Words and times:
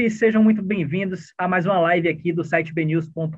noite, 0.00 0.10
sejam 0.10 0.42
muito 0.42 0.62
bem-vindos 0.62 1.34
a 1.36 1.46
mais 1.46 1.66
uma 1.66 1.78
live 1.78 2.08
aqui 2.08 2.32
do 2.32 2.42
site 2.42 2.72
bnews.com.br, 2.72 3.36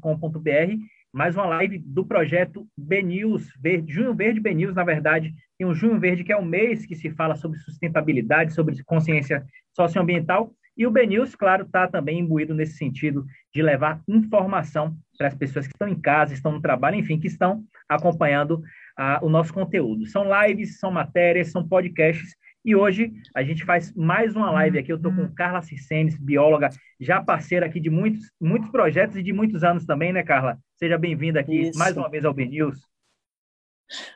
mais 1.12 1.34
uma 1.34 1.46
live 1.46 1.78
do 1.78 2.06
projeto 2.06 2.68
BNews 2.76 3.48
Verde, 3.60 3.92
Junho 3.92 4.14
Verde 4.14 4.40
BNews, 4.40 4.74
na 4.74 4.84
verdade, 4.84 5.34
tem 5.58 5.66
o 5.66 5.74
Junho 5.74 5.98
Verde, 5.98 6.22
que 6.22 6.32
é 6.32 6.36
o 6.36 6.44
mês 6.44 6.86
que 6.86 6.94
se 6.94 7.10
fala 7.10 7.34
sobre 7.34 7.58
sustentabilidade, 7.58 8.54
sobre 8.54 8.80
consciência 8.84 9.44
socioambiental, 9.74 10.52
e 10.76 10.86
o 10.86 10.90
BNews, 10.90 11.34
claro, 11.34 11.64
está 11.64 11.88
também 11.88 12.20
imbuído 12.20 12.54
nesse 12.54 12.76
sentido 12.76 13.26
de 13.52 13.60
levar 13.60 14.00
informação 14.06 14.96
para 15.18 15.26
as 15.26 15.34
pessoas 15.34 15.66
que 15.66 15.74
estão 15.74 15.88
em 15.88 16.00
casa, 16.00 16.32
estão 16.32 16.52
no 16.52 16.62
trabalho, 16.62 16.96
enfim, 16.96 17.18
que 17.18 17.26
estão 17.26 17.64
acompanhando 17.88 18.62
uh, 18.98 19.24
o 19.24 19.28
nosso 19.28 19.52
conteúdo. 19.52 20.06
São 20.06 20.24
lives, 20.42 20.78
são 20.78 20.92
matérias, 20.92 21.50
são 21.50 21.66
podcasts 21.66 22.36
e 22.64 22.76
hoje 22.76 23.12
a 23.34 23.42
gente 23.42 23.64
faz 23.64 23.92
mais 23.94 24.36
uma 24.36 24.50
live 24.50 24.78
aqui. 24.78 24.92
Eu 24.92 24.96
estou 24.96 25.12
com 25.12 25.28
Carla 25.34 25.62
Circenes, 25.62 26.16
bióloga, 26.16 26.70
já 27.00 27.22
parceira 27.22 27.66
aqui 27.66 27.80
de 27.80 27.90
muitos, 27.90 28.30
muitos 28.40 28.70
projetos 28.70 29.16
e 29.16 29.22
de 29.22 29.32
muitos 29.32 29.64
anos 29.64 29.84
também, 29.84 30.12
né, 30.12 30.22
Carla? 30.22 30.58
Seja 30.76 30.96
bem-vinda 30.96 31.40
aqui 31.40 31.68
Isso. 31.68 31.78
mais 31.78 31.96
uma 31.96 32.08
vez 32.08 32.24
ao 32.24 32.32
BNews. 32.32 32.78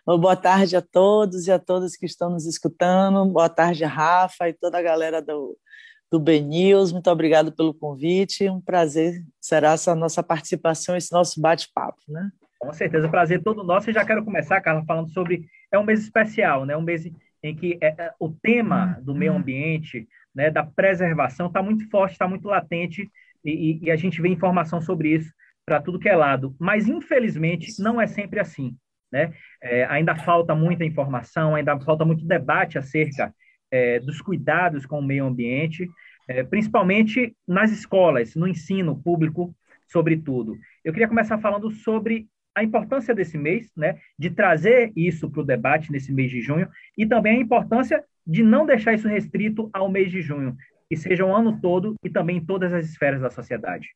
Boa 0.06 0.36
tarde 0.36 0.76
a 0.76 0.80
todos 0.80 1.46
e 1.46 1.52
a 1.52 1.58
todas 1.58 1.96
que 1.96 2.06
estão 2.06 2.30
nos 2.30 2.46
escutando. 2.46 3.26
Boa 3.26 3.48
tarde, 3.48 3.84
Rafa 3.84 4.48
e 4.48 4.52
toda 4.54 4.78
a 4.78 4.82
galera 4.82 5.20
do, 5.20 5.56
do 6.10 6.20
BNews. 6.20 6.92
Muito 6.92 7.10
obrigado 7.10 7.52
pelo 7.52 7.74
convite. 7.74 8.48
Um 8.48 8.60
prazer 8.60 9.24
será 9.40 9.72
essa 9.72 9.94
nossa 9.94 10.22
participação, 10.22 10.96
esse 10.96 11.12
nosso 11.12 11.40
bate-papo, 11.40 12.00
né? 12.08 12.30
Com 12.58 12.72
certeza, 12.72 13.08
prazer 13.08 13.42
todo 13.42 13.62
nosso. 13.62 13.90
E 13.90 13.92
já 13.92 14.04
quero 14.04 14.24
começar, 14.24 14.60
Carla, 14.60 14.84
falando 14.84 15.10
sobre. 15.10 15.46
É 15.70 15.78
um 15.78 15.84
mês 15.84 16.00
especial, 16.00 16.64
né? 16.64 16.76
Um 16.76 16.82
mês 16.82 17.04
em 17.48 17.54
que 17.54 17.78
é, 17.80 17.88
é, 17.88 18.12
o 18.18 18.30
tema 18.30 18.98
do 19.02 19.14
meio 19.14 19.34
ambiente, 19.34 20.06
né, 20.34 20.50
da 20.50 20.64
preservação, 20.64 21.46
está 21.46 21.62
muito 21.62 21.88
forte, 21.88 22.12
está 22.12 22.28
muito 22.28 22.48
latente, 22.48 23.08
e, 23.44 23.78
e, 23.82 23.90
a 23.90 23.96
gente 23.96 24.20
vê 24.20 24.28
informação 24.28 24.80
sobre 24.80 25.14
isso 25.14 25.32
para 25.64 25.80
tudo 25.80 25.98
que 26.00 26.08
é 26.08 26.16
lado. 26.16 26.54
Mas, 26.58 26.88
infelizmente, 26.88 27.80
não 27.80 28.00
é 28.00 28.06
sempre 28.06 28.40
assim. 28.40 28.76
Né? 29.10 29.32
É, 29.62 29.84
ainda 29.84 30.16
falta 30.16 30.54
muita 30.54 30.84
informação, 30.84 31.54
ainda 31.54 31.78
falta 31.80 32.04
muito 32.04 32.26
debate 32.26 32.76
acerca 32.76 33.32
é, 33.70 34.00
dos 34.00 34.20
cuidados 34.20 34.84
com 34.84 34.98
o 34.98 35.02
meio 35.02 35.24
ambiente, 35.26 35.88
é, 36.28 36.42
principalmente 36.42 37.36
nas 37.46 37.70
escolas, 37.70 38.34
no 38.34 38.48
ensino 38.48 39.00
público, 39.00 39.54
sobretudo. 39.86 40.56
Eu 40.84 40.92
queria 40.92 41.08
começar 41.08 41.38
falando 41.38 41.70
sobre 41.70 42.28
a 42.56 42.64
importância 42.64 43.14
desse 43.14 43.36
mês, 43.36 43.70
né, 43.76 44.00
de 44.18 44.30
trazer 44.30 44.90
isso 44.96 45.30
para 45.30 45.42
o 45.42 45.44
debate 45.44 45.92
nesse 45.92 46.10
mês 46.10 46.30
de 46.30 46.40
junho, 46.40 46.66
e 46.96 47.06
também 47.06 47.36
a 47.36 47.42
importância 47.42 48.02
de 48.26 48.42
não 48.42 48.64
deixar 48.64 48.94
isso 48.94 49.06
restrito 49.06 49.68
ao 49.74 49.90
mês 49.90 50.10
de 50.10 50.22
junho, 50.22 50.56
que 50.88 50.96
seja 50.96 51.24
o 51.24 51.34
ano 51.34 51.60
todo 51.60 51.94
e 52.02 52.08
também 52.08 52.38
em 52.38 52.44
todas 52.44 52.72
as 52.72 52.86
esferas 52.86 53.20
da 53.20 53.30
sociedade. 53.30 53.88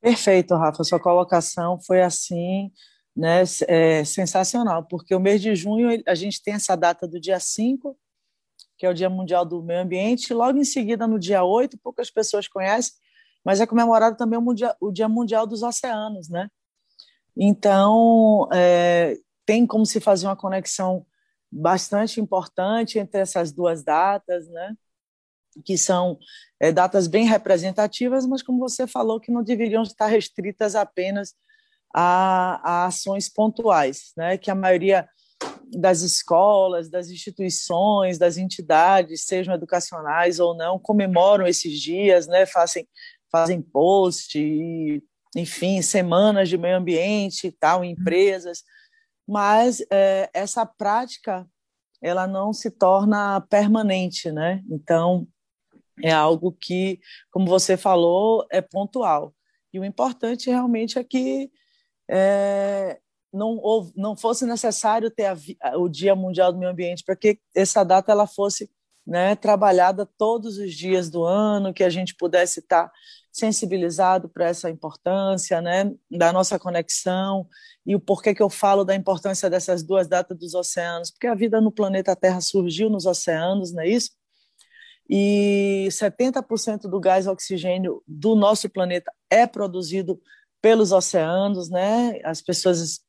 Perfeito, 0.00 0.54
Rafa. 0.54 0.82
Sua 0.84 0.98
colocação 0.98 1.78
foi 1.78 2.00
assim, 2.00 2.72
né, 3.14 3.42
é, 3.68 4.02
sensacional, 4.04 4.84
porque 4.84 5.14
o 5.14 5.20
mês 5.20 5.42
de 5.42 5.54
junho 5.54 6.02
a 6.06 6.14
gente 6.14 6.42
tem 6.42 6.54
essa 6.54 6.74
data 6.74 7.06
do 7.06 7.20
dia 7.20 7.38
5, 7.38 7.94
que 8.78 8.86
é 8.86 8.88
o 8.88 8.94
Dia 8.94 9.10
Mundial 9.10 9.44
do 9.44 9.62
Meio 9.62 9.82
Ambiente, 9.82 10.30
e 10.30 10.34
logo 10.34 10.56
em 10.56 10.64
seguida, 10.64 11.06
no 11.06 11.18
dia 11.18 11.44
8, 11.44 11.78
poucas 11.82 12.10
pessoas 12.10 12.48
conhecem, 12.48 12.94
mas 13.44 13.60
é 13.60 13.66
comemorado 13.66 14.16
também 14.16 14.38
o, 14.38 14.44
o 14.80 14.90
Dia 14.90 15.08
Mundial 15.10 15.46
dos 15.46 15.62
Oceanos, 15.62 16.30
né? 16.30 16.48
Então, 17.36 18.48
é, 18.52 19.16
tem 19.44 19.66
como 19.66 19.84
se 19.84 20.00
fazer 20.00 20.26
uma 20.26 20.36
conexão 20.36 21.06
bastante 21.50 22.20
importante 22.20 22.98
entre 22.98 23.20
essas 23.20 23.52
duas 23.52 23.82
datas, 23.82 24.48
né? 24.48 24.74
que 25.64 25.78
são 25.78 26.18
é, 26.60 26.70
datas 26.70 27.06
bem 27.06 27.26
representativas, 27.26 28.26
mas 28.26 28.42
como 28.42 28.58
você 28.58 28.86
falou, 28.86 29.20
que 29.20 29.32
não 29.32 29.42
deveriam 29.42 29.82
estar 29.82 30.06
restritas 30.06 30.74
apenas 30.74 31.34
a, 31.94 32.60
a 32.62 32.86
ações 32.86 33.28
pontuais, 33.28 34.12
né? 34.16 34.36
que 34.36 34.50
a 34.50 34.54
maioria 34.54 35.08
das 35.72 36.02
escolas, 36.02 36.88
das 36.88 37.08
instituições, 37.08 38.18
das 38.18 38.36
entidades, 38.36 39.24
sejam 39.24 39.54
educacionais 39.54 40.38
ou 40.38 40.54
não, 40.54 40.78
comemoram 40.78 41.46
esses 41.46 41.80
dias, 41.80 42.26
né? 42.26 42.44
fazem, 42.46 42.86
fazem 43.30 43.62
post 43.62 44.38
e 44.38 45.02
enfim, 45.36 45.82
semanas 45.82 46.48
de 46.48 46.56
meio 46.56 46.78
ambiente 46.78 47.48
e 47.48 47.52
tal, 47.52 47.84
em 47.84 47.94
uhum. 47.94 48.00
empresas, 48.00 48.64
mas 49.28 49.84
é, 49.90 50.30
essa 50.32 50.64
prática 50.64 51.46
ela 52.00 52.26
não 52.26 52.52
se 52.52 52.70
torna 52.70 53.40
permanente, 53.42 54.30
né? 54.30 54.62
Então 54.70 55.26
é 56.02 56.12
algo 56.12 56.52
que, 56.52 57.00
como 57.30 57.46
você 57.46 57.76
falou, 57.76 58.46
é 58.50 58.60
pontual. 58.60 59.34
E 59.72 59.80
o 59.80 59.84
importante 59.84 60.50
realmente 60.50 60.98
é 60.98 61.04
que 61.04 61.50
é, 62.08 62.98
não, 63.32 63.60
não 63.94 64.16
fosse 64.16 64.46
necessário 64.46 65.10
ter 65.10 65.26
a, 65.26 65.76
o 65.76 65.88
Dia 65.88 66.14
Mundial 66.14 66.52
do 66.52 66.58
Meio 66.58 66.70
Ambiente 66.70 67.02
para 67.04 67.16
que 67.16 67.38
essa 67.54 67.84
data 67.84 68.12
ela 68.12 68.26
fosse 68.26 68.70
né, 69.06 69.34
trabalhada 69.36 70.08
todos 70.18 70.58
os 70.58 70.74
dias 70.74 71.10
do 71.10 71.24
ano, 71.24 71.74
que 71.74 71.84
a 71.84 71.90
gente 71.90 72.14
pudesse 72.14 72.60
estar 72.60 72.90
sensibilizado 73.36 74.30
para 74.30 74.46
essa 74.46 74.70
importância, 74.70 75.60
né, 75.60 75.92
da 76.10 76.32
nossa 76.32 76.58
conexão 76.58 77.46
e 77.84 77.94
o 77.94 78.00
porquê 78.00 78.34
que 78.34 78.42
eu 78.42 78.48
falo 78.48 78.82
da 78.82 78.94
importância 78.94 79.50
dessas 79.50 79.82
duas 79.82 80.08
datas 80.08 80.38
dos 80.38 80.54
oceanos, 80.54 81.10
porque 81.10 81.26
a 81.26 81.34
vida 81.34 81.60
no 81.60 81.70
planeta 81.70 82.16
Terra 82.16 82.40
surgiu 82.40 82.88
nos 82.88 83.04
oceanos, 83.04 83.72
não 83.74 83.82
é 83.82 83.88
isso? 83.88 84.12
E 85.08 85.86
70% 85.90 86.88
do 86.88 86.98
gás 86.98 87.26
oxigênio 87.26 88.02
do 88.08 88.34
nosso 88.34 88.70
planeta 88.70 89.12
é 89.28 89.46
produzido 89.46 90.18
pelos 90.62 90.90
oceanos, 90.90 91.68
né? 91.68 92.18
As 92.24 92.40
pessoas 92.40 93.00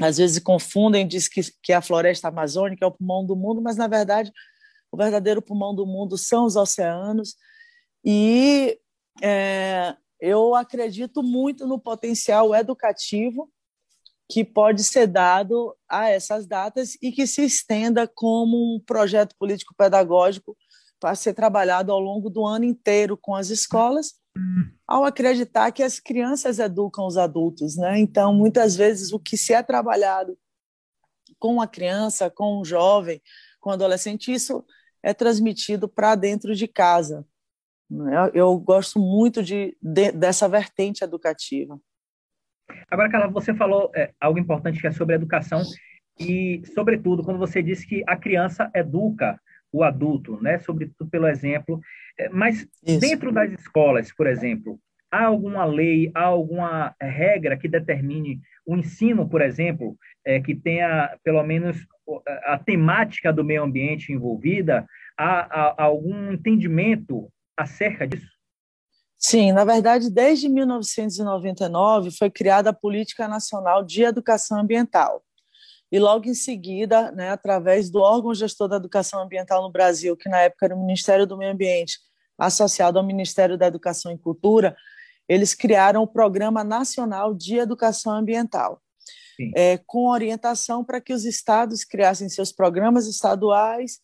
às 0.00 0.16
vezes 0.16 0.38
confundem, 0.42 1.06
diz 1.06 1.28
que, 1.28 1.42
que 1.62 1.72
a 1.74 1.82
floresta 1.82 2.28
amazônica 2.28 2.82
é 2.82 2.88
o 2.88 2.92
pulmão 2.92 3.26
do 3.26 3.36
mundo, 3.36 3.60
mas 3.60 3.76
na 3.76 3.86
verdade 3.86 4.32
o 4.90 4.96
verdadeiro 4.96 5.42
pulmão 5.42 5.74
do 5.74 5.86
mundo 5.86 6.16
são 6.16 6.46
os 6.46 6.56
oceanos. 6.56 7.36
E 8.02 8.80
é, 9.22 9.96
eu 10.20 10.54
acredito 10.54 11.22
muito 11.22 11.66
no 11.66 11.78
potencial 11.78 12.54
educativo 12.54 13.50
que 14.30 14.44
pode 14.44 14.84
ser 14.84 15.08
dado 15.08 15.76
a 15.88 16.08
essas 16.08 16.46
datas 16.46 16.96
e 17.02 17.10
que 17.10 17.26
se 17.26 17.42
estenda 17.44 18.06
como 18.06 18.76
um 18.76 18.80
projeto 18.80 19.34
político-pedagógico 19.36 20.56
para 21.00 21.14
ser 21.16 21.34
trabalhado 21.34 21.90
ao 21.90 21.98
longo 21.98 22.30
do 22.30 22.46
ano 22.46 22.64
inteiro 22.64 23.16
com 23.16 23.34
as 23.34 23.48
escolas, 23.48 24.14
ao 24.86 25.04
acreditar 25.04 25.72
que 25.72 25.82
as 25.82 25.98
crianças 25.98 26.58
educam 26.58 27.06
os 27.06 27.16
adultos. 27.16 27.76
Né? 27.76 27.98
Então, 27.98 28.32
muitas 28.32 28.76
vezes, 28.76 29.12
o 29.12 29.18
que 29.18 29.36
se 29.36 29.52
é 29.52 29.62
trabalhado 29.62 30.38
com 31.38 31.60
a 31.60 31.66
criança, 31.66 32.30
com 32.30 32.60
o 32.60 32.64
jovem, 32.64 33.20
com 33.58 33.70
o 33.70 33.72
adolescente, 33.72 34.32
isso 34.32 34.64
é 35.02 35.12
transmitido 35.12 35.88
para 35.88 36.14
dentro 36.14 36.54
de 36.54 36.68
casa. 36.68 37.26
Né? 37.90 38.30
Eu 38.32 38.56
gosto 38.58 39.00
muito 39.00 39.42
de, 39.42 39.76
de, 39.82 40.12
dessa 40.12 40.48
vertente 40.48 41.02
educativa. 41.02 41.78
Agora, 42.88 43.10
Carla, 43.10 43.28
você 43.28 43.52
falou 43.52 43.90
é, 43.94 44.12
algo 44.20 44.38
importante 44.38 44.80
que 44.80 44.86
é 44.86 44.92
sobre 44.92 45.16
educação 45.16 45.62
e, 46.18 46.62
sobretudo, 46.74 47.24
quando 47.24 47.38
você 47.38 47.62
disse 47.62 47.86
que 47.86 48.04
a 48.06 48.16
criança 48.16 48.70
educa 48.74 49.40
o 49.72 49.82
adulto, 49.82 50.40
né? 50.42 50.58
Sobretudo 50.58 51.08
pelo 51.10 51.26
exemplo. 51.26 51.80
É, 52.18 52.28
mas 52.28 52.66
Isso. 52.86 53.00
dentro 53.00 53.32
das 53.32 53.50
escolas, 53.52 54.12
por 54.14 54.26
exemplo, 54.26 54.78
há 55.10 55.24
alguma 55.24 55.64
lei, 55.64 56.10
há 56.14 56.24
alguma 56.24 56.94
é, 57.00 57.08
regra 57.08 57.56
que 57.56 57.68
determine 57.68 58.40
o 58.66 58.76
ensino, 58.76 59.28
por 59.28 59.40
exemplo, 59.40 59.96
é, 60.24 60.40
que 60.40 60.54
tenha 60.54 61.16
pelo 61.24 61.42
menos 61.42 61.76
a 62.44 62.58
temática 62.58 63.32
do 63.32 63.44
meio 63.44 63.62
ambiente 63.62 64.12
envolvida? 64.12 64.86
Há, 65.16 65.82
há 65.82 65.84
algum 65.84 66.32
entendimento 66.32 67.30
acerca 67.60 68.06
disso? 68.06 68.28
Sim, 69.18 69.52
na 69.52 69.64
verdade, 69.64 70.10
desde 70.10 70.48
1999 70.48 72.10
foi 72.10 72.30
criada 72.30 72.70
a 72.70 72.74
Política 72.74 73.28
Nacional 73.28 73.84
de 73.84 74.02
Educação 74.02 74.58
Ambiental. 74.58 75.22
E 75.92 75.98
logo 75.98 76.26
em 76.28 76.34
seguida, 76.34 77.10
né, 77.12 77.30
através 77.30 77.90
do 77.90 77.98
órgão 77.98 78.32
gestor 78.34 78.68
da 78.68 78.76
educação 78.76 79.20
ambiental 79.20 79.62
no 79.62 79.70
Brasil, 79.70 80.16
que 80.16 80.28
na 80.28 80.38
época 80.38 80.66
era 80.66 80.74
o 80.74 80.80
Ministério 80.80 81.26
do 81.26 81.36
Meio 81.36 81.52
Ambiente, 81.52 81.98
associado 82.38 82.98
ao 82.98 83.04
Ministério 83.04 83.58
da 83.58 83.66
Educação 83.66 84.10
e 84.12 84.18
Cultura, 84.18 84.74
eles 85.28 85.52
criaram 85.52 86.02
o 86.02 86.08
Programa 86.08 86.64
Nacional 86.64 87.34
de 87.34 87.56
Educação 87.56 88.12
Ambiental, 88.12 88.80
é, 89.54 89.78
com 89.86 90.08
orientação 90.08 90.84
para 90.84 91.00
que 91.00 91.12
os 91.12 91.24
estados 91.24 91.84
criassem 91.84 92.28
seus 92.28 92.52
programas 92.52 93.06
estaduais 93.06 94.00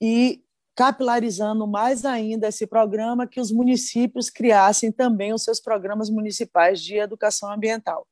e 0.00 0.42
capilarizando 0.78 1.66
mais 1.66 2.04
ainda 2.04 2.46
esse 2.46 2.64
programa, 2.64 3.26
que 3.26 3.40
os 3.40 3.50
municípios 3.50 4.30
criassem 4.30 4.92
também 4.92 5.32
os 5.32 5.42
seus 5.42 5.58
programas 5.58 6.08
municipais 6.08 6.80
de 6.80 6.94
educação 6.94 7.52
ambiental. 7.52 8.06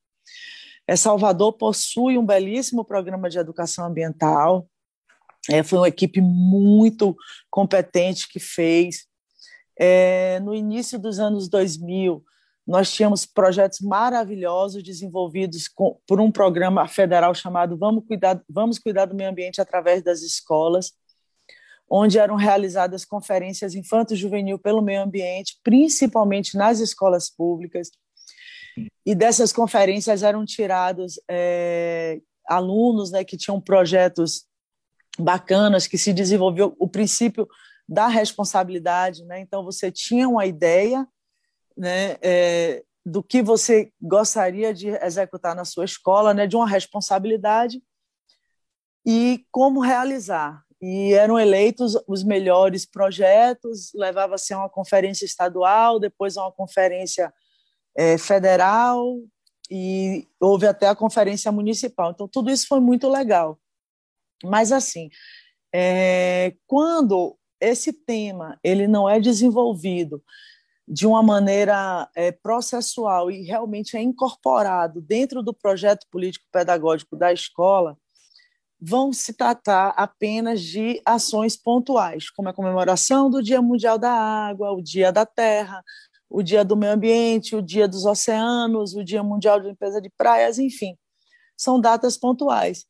É, 0.84 0.96
Salvador 0.96 1.52
possui 1.52 2.18
um 2.18 2.26
belíssimo 2.26 2.84
programa 2.84 3.30
de 3.30 3.38
educação 3.38 3.86
ambiental, 3.86 4.68
é, 5.48 5.62
foi 5.62 5.78
uma 5.78 5.86
equipe 5.86 6.20
muito 6.20 7.16
competente 7.48 8.28
que 8.28 8.40
fez. 8.40 9.06
É, 9.78 10.40
no 10.40 10.52
início 10.52 10.98
dos 10.98 11.20
anos 11.20 11.48
2000, 11.48 12.20
nós 12.66 12.90
tínhamos 12.90 13.24
projetos 13.24 13.78
maravilhosos 13.78 14.82
desenvolvidos 14.82 15.68
com, 15.68 16.00
por 16.04 16.20
um 16.20 16.32
programa 16.32 16.88
federal 16.88 17.32
chamado 17.32 17.78
Vamos 17.78 18.04
Cuidar, 18.08 18.42
Vamos 18.50 18.80
Cuidar 18.80 19.04
do 19.04 19.14
Meio 19.14 19.30
Ambiente 19.30 19.60
através 19.60 20.02
das 20.02 20.22
escolas, 20.22 20.94
onde 21.88 22.18
eram 22.18 22.34
realizadas 22.34 23.04
conferências 23.04 23.74
infanto-juvenil 23.74 24.58
pelo 24.58 24.82
meio 24.82 25.02
ambiente, 25.02 25.58
principalmente 25.62 26.56
nas 26.56 26.80
escolas 26.80 27.30
públicas. 27.30 27.90
E 29.04 29.14
dessas 29.14 29.52
conferências 29.52 30.22
eram 30.22 30.44
tirados 30.44 31.20
é, 31.30 32.20
alunos 32.46 33.10
né, 33.10 33.24
que 33.24 33.36
tinham 33.36 33.60
projetos 33.60 34.44
bacanas, 35.18 35.86
que 35.86 35.96
se 35.96 36.12
desenvolveu 36.12 36.74
o 36.78 36.88
princípio 36.88 37.48
da 37.88 38.08
responsabilidade. 38.08 39.24
Né? 39.24 39.40
Então, 39.40 39.64
você 39.64 39.90
tinha 39.90 40.28
uma 40.28 40.44
ideia 40.44 41.06
né, 41.76 42.16
é, 42.20 42.84
do 43.04 43.22
que 43.22 43.40
você 43.40 43.92
gostaria 44.02 44.74
de 44.74 44.88
executar 44.88 45.54
na 45.54 45.64
sua 45.64 45.84
escola, 45.84 46.34
né, 46.34 46.46
de 46.46 46.56
uma 46.56 46.68
responsabilidade 46.68 47.80
e 49.06 49.46
como 49.52 49.80
realizar. 49.80 50.65
E 50.80 51.14
eram 51.14 51.38
eleitos 51.38 51.98
os 52.06 52.22
melhores 52.22 52.84
projetos, 52.84 53.92
levava-se 53.94 54.52
a 54.52 54.58
uma 54.58 54.68
conferência 54.68 55.24
estadual, 55.24 55.98
depois 55.98 56.36
a 56.36 56.42
uma 56.42 56.52
conferência 56.52 57.32
é, 57.96 58.18
federal 58.18 59.18
e 59.70 60.28
houve 60.38 60.66
até 60.66 60.86
a 60.86 60.94
conferência 60.94 61.50
municipal. 61.50 62.10
Então, 62.10 62.28
tudo 62.28 62.50
isso 62.50 62.66
foi 62.68 62.78
muito 62.78 63.08
legal. 63.08 63.58
Mas, 64.44 64.70
assim, 64.70 65.08
é, 65.74 66.54
quando 66.66 67.36
esse 67.60 67.92
tema 67.92 68.58
ele 68.62 68.86
não 68.86 69.08
é 69.08 69.18
desenvolvido 69.18 70.22
de 70.86 71.06
uma 71.06 71.22
maneira 71.22 72.08
é, 72.14 72.30
processual 72.30 73.30
e 73.30 73.42
realmente 73.42 73.96
é 73.96 74.00
incorporado 74.00 75.00
dentro 75.00 75.42
do 75.42 75.52
projeto 75.52 76.06
político-pedagógico 76.10 77.16
da 77.16 77.32
escola, 77.32 77.98
vão 78.80 79.12
se 79.12 79.32
tratar 79.32 79.90
apenas 79.96 80.60
de 80.60 81.00
ações 81.04 81.56
pontuais, 81.56 82.30
como 82.30 82.48
a 82.48 82.52
comemoração 82.52 83.30
do 83.30 83.42
Dia 83.42 83.62
Mundial 83.62 83.98
da 83.98 84.12
Água, 84.12 84.72
o 84.72 84.82
Dia 84.82 85.10
da 85.10 85.24
Terra, 85.24 85.82
o 86.28 86.42
Dia 86.42 86.64
do 86.64 86.76
Meio 86.76 86.92
Ambiente, 86.92 87.56
o 87.56 87.62
Dia 87.62 87.88
dos 87.88 88.04
Oceanos, 88.04 88.94
o 88.94 89.04
Dia 89.04 89.22
Mundial 89.22 89.60
de 89.60 89.68
Limpeza 89.68 90.00
de 90.00 90.10
Praias, 90.10 90.58
enfim, 90.58 90.96
são 91.56 91.80
datas 91.80 92.18
pontuais. 92.18 92.84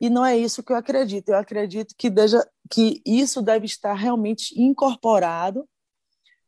E 0.00 0.08
não 0.08 0.24
é 0.24 0.36
isso 0.36 0.62
que 0.62 0.72
eu 0.72 0.76
acredito. 0.76 1.28
Eu 1.28 1.36
acredito 1.36 1.94
que, 1.96 2.08
deja, 2.08 2.44
que 2.70 3.02
isso 3.04 3.42
deve 3.42 3.66
estar 3.66 3.94
realmente 3.94 4.60
incorporado 4.60 5.68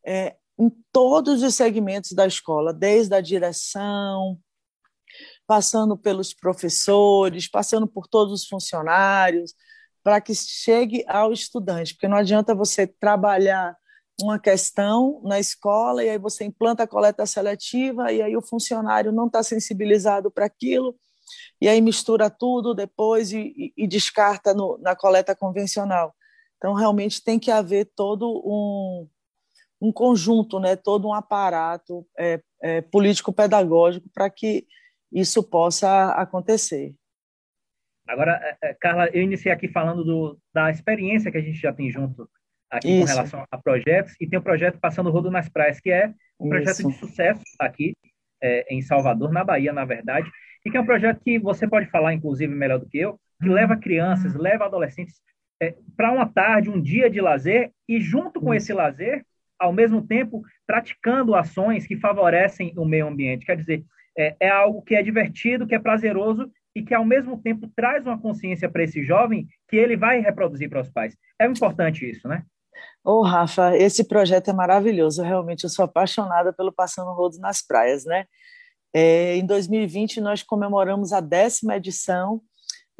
é, 0.06 0.36
em 0.58 0.70
todos 0.92 1.42
os 1.42 1.54
segmentos 1.54 2.12
da 2.12 2.26
escola, 2.26 2.72
desde 2.72 3.14
a 3.14 3.20
direção, 3.20 4.38
passando 5.50 5.96
pelos 5.96 6.32
professores, 6.32 7.48
passando 7.48 7.84
por 7.84 8.06
todos 8.06 8.32
os 8.32 8.46
funcionários, 8.46 9.52
para 10.00 10.20
que 10.20 10.32
chegue 10.32 11.04
ao 11.08 11.32
estudante, 11.32 11.92
porque 11.92 12.06
não 12.06 12.16
adianta 12.16 12.54
você 12.54 12.86
trabalhar 12.86 13.76
uma 14.22 14.38
questão 14.38 15.20
na 15.24 15.40
escola 15.40 16.04
e 16.04 16.08
aí 16.08 16.18
você 16.18 16.44
implanta 16.44 16.84
a 16.84 16.86
coleta 16.86 17.26
seletiva 17.26 18.12
e 18.12 18.22
aí 18.22 18.36
o 18.36 18.40
funcionário 18.40 19.10
não 19.10 19.26
está 19.26 19.42
sensibilizado 19.42 20.30
para 20.30 20.46
aquilo 20.46 20.94
e 21.60 21.68
aí 21.68 21.80
mistura 21.80 22.30
tudo 22.30 22.72
depois 22.72 23.32
e, 23.32 23.72
e, 23.76 23.88
descarta 23.88 24.54
no, 24.54 24.78
na 24.78 24.94
coleta 24.94 25.34
convencional. 25.34 26.14
Então, 26.58 26.74
realmente 26.74 27.24
tem 27.24 27.40
que 27.40 27.50
haver 27.50 27.90
todo 27.96 28.40
um, 28.46 29.08
um 29.82 29.92
conjunto, 29.92 30.60
né, 30.60 30.76
todo 30.76 31.08
um 31.08 31.12
aparato 31.12 32.06
é, 32.16 32.40
é, 32.62 32.80
político-pedagógico 32.82 34.08
para 34.14 34.30
que 34.30 34.64
isso 35.12 35.42
possa 35.42 36.12
acontecer. 36.12 36.94
Agora, 38.06 38.40
é, 38.42 38.70
é, 38.70 38.74
Carla, 38.74 39.08
eu 39.08 39.22
iniciei 39.22 39.52
aqui 39.52 39.68
falando 39.68 40.04
do, 40.04 40.38
da 40.52 40.70
experiência 40.70 41.30
que 41.30 41.38
a 41.38 41.42
gente 41.42 41.60
já 41.60 41.72
tem 41.72 41.90
junto 41.90 42.28
aqui 42.70 42.88
isso. 42.88 43.06
com 43.06 43.12
relação 43.12 43.44
a 43.50 43.58
projetos, 43.58 44.14
e 44.20 44.26
tem 44.26 44.38
o 44.38 44.40
um 44.40 44.44
projeto 44.44 44.78
Passando 44.80 45.10
Rodo 45.10 45.30
nas 45.30 45.48
Praias, 45.48 45.80
que 45.80 45.90
é 45.90 46.12
um 46.38 46.48
projeto 46.48 46.80
isso. 46.80 46.88
de 46.88 46.94
sucesso 46.94 47.42
aqui 47.58 47.94
é, 48.42 48.74
em 48.74 48.82
Salvador, 48.82 49.32
na 49.32 49.44
Bahia, 49.44 49.72
na 49.72 49.84
verdade, 49.84 50.30
e 50.64 50.70
que 50.70 50.76
é 50.76 50.80
um 50.80 50.86
projeto 50.86 51.20
que 51.20 51.38
você 51.38 51.68
pode 51.68 51.86
falar, 51.86 52.12
inclusive, 52.12 52.52
melhor 52.52 52.78
do 52.78 52.88
que 52.88 52.98
eu, 52.98 53.18
que 53.40 53.48
leva 53.48 53.76
crianças, 53.76 54.34
leva 54.34 54.66
adolescentes 54.66 55.20
é, 55.60 55.74
para 55.96 56.12
uma 56.12 56.26
tarde, 56.26 56.70
um 56.70 56.80
dia 56.80 57.10
de 57.10 57.20
lazer, 57.20 57.70
e 57.88 58.00
junto 58.00 58.40
com 58.40 58.54
esse 58.54 58.72
lazer, 58.72 59.24
ao 59.58 59.72
mesmo 59.72 60.06
tempo 60.06 60.42
praticando 60.66 61.34
ações 61.34 61.86
que 61.86 61.96
favorecem 61.96 62.72
o 62.76 62.84
meio 62.84 63.06
ambiente. 63.06 63.44
Quer 63.44 63.56
dizer, 63.56 63.84
é, 64.20 64.36
é 64.40 64.48
algo 64.48 64.82
que 64.82 64.94
é 64.94 65.02
divertido, 65.02 65.66
que 65.66 65.74
é 65.74 65.78
prazeroso 65.78 66.50
e 66.74 66.82
que, 66.82 66.94
ao 66.94 67.04
mesmo 67.04 67.40
tempo, 67.40 67.68
traz 67.74 68.06
uma 68.06 68.20
consciência 68.20 68.68
para 68.68 68.84
esse 68.84 69.02
jovem 69.02 69.46
que 69.68 69.76
ele 69.76 69.96
vai 69.96 70.20
reproduzir 70.20 70.68
para 70.68 70.80
os 70.80 70.90
pais. 70.90 71.16
É 71.40 71.46
importante 71.46 72.08
isso, 72.08 72.28
né? 72.28 72.44
Ô, 73.04 73.20
oh, 73.20 73.22
Rafa, 73.22 73.76
esse 73.76 74.06
projeto 74.06 74.50
é 74.50 74.52
maravilhoso. 74.52 75.22
Realmente, 75.22 75.64
eu 75.64 75.70
sou 75.70 75.84
apaixonada 75.84 76.52
pelo 76.52 76.72
Passando 76.72 77.12
Rodos 77.12 77.38
nas 77.38 77.60
Praias, 77.66 78.04
né? 78.04 78.24
É, 78.94 79.36
em 79.36 79.46
2020, 79.46 80.20
nós 80.20 80.42
comemoramos 80.42 81.12
a 81.12 81.20
décima 81.20 81.76
edição 81.76 82.40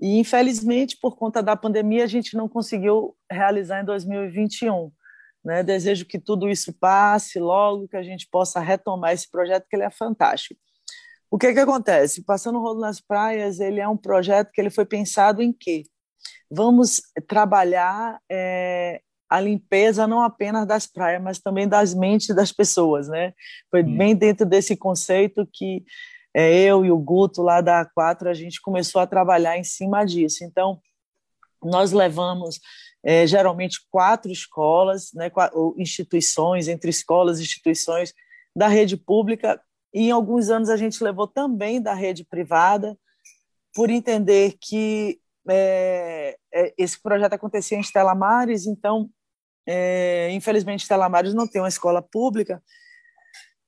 e, 0.01 0.19
infelizmente, 0.19 0.97
por 1.01 1.17
conta 1.17 1.43
da 1.43 1.57
pandemia, 1.57 2.05
a 2.05 2.09
gente 2.09 2.37
não 2.37 2.49
conseguiu 2.49 3.15
realizar 3.31 3.83
em 3.83 3.85
2021. 3.85 4.91
Né? 5.45 5.63
Desejo 5.63 6.07
que 6.07 6.19
tudo 6.19 6.49
isso 6.49 6.73
passe 6.73 7.39
logo, 7.39 7.89
que 7.89 7.97
a 7.97 8.03
gente 8.03 8.29
possa 8.31 8.61
retomar 8.61 9.13
esse 9.13 9.31
projeto, 9.31 9.67
que 9.69 9.77
ele 9.77 9.85
é 9.85 9.91
fantástico. 9.91 10.59
O 11.31 11.39
que, 11.39 11.53
que 11.53 11.61
acontece? 11.61 12.25
Passando 12.25 12.59
o 12.59 12.63
Rolo 12.63 12.81
nas 12.81 13.01
Praias, 13.01 13.61
ele 13.61 13.81
é 13.81 13.89
um 13.89 13.97
projeto 13.97 14.51
que 14.51 14.61
ele 14.61 14.71
foi 14.71 14.85
pensado 14.85 15.41
em 15.41 15.53
quê? 15.53 15.85
Vamos 16.51 17.01
trabalhar 17.29 18.19
é, 18.29 19.01
a 19.29 19.41
limpeza 19.41 20.09
não 20.09 20.23
apenas 20.23 20.67
das 20.67 20.89
praias, 20.89 21.23
mas 21.23 21.39
também 21.39 21.69
das 21.69 21.95
mentes 21.95 22.35
das 22.35 22.51
pessoas, 22.51 23.07
né? 23.07 23.33
Foi 23.71 23.85
hum. 23.85 23.97
bem 23.97 24.17
dentro 24.17 24.45
desse 24.45 24.77
conceito 24.77 25.49
que 25.53 25.85
é, 26.35 26.53
eu 26.63 26.85
e 26.85 26.91
o 26.91 26.99
Guto, 26.99 27.43
lá 27.43 27.61
da 27.61 27.87
A4, 27.87 28.27
a 28.27 28.35
gente 28.35 28.61
começou 28.61 29.01
a 29.01 29.07
trabalhar 29.07 29.57
em 29.57 29.65
cima 29.65 30.05
disso. 30.05 30.45
Então, 30.45 30.81
nós 31.63 31.93
levamos 31.93 32.59
é, 33.05 33.25
geralmente 33.27 33.79
quatro 33.91 34.33
escolas, 34.33 35.13
né, 35.15 35.31
ou 35.53 35.75
instituições, 35.79 36.67
entre 36.67 36.91
escolas 36.91 37.39
e 37.39 37.43
instituições 37.43 38.13
da 38.55 38.67
rede 38.67 38.97
pública, 38.97 39.61
e 39.93 40.09
em 40.09 40.11
alguns 40.11 40.51
anos 40.51 40.69
a 40.69 40.77
gente 40.77 41.03
levou 41.03 41.27
também 41.27 41.81
da 41.81 41.95
rede 41.95 42.25
privada, 42.25 42.97
por 43.75 43.91
entender 43.91 44.57
que 44.61 45.21
é, 45.49 46.37
é, 46.53 46.75
esse 46.77 47.01
projeto 47.01 47.33
acontecia 47.33 47.77
em 47.77 47.81
Estela 47.81 48.15
Mares, 48.15 48.67
então, 48.67 49.09
é, 49.67 50.31
infelizmente, 50.33 50.83
Estela 50.83 51.09
Mares 51.09 51.35
não 51.35 51.47
tem 51.47 51.61
uma 51.61 51.69
escola 51.69 52.03
pública, 52.03 52.63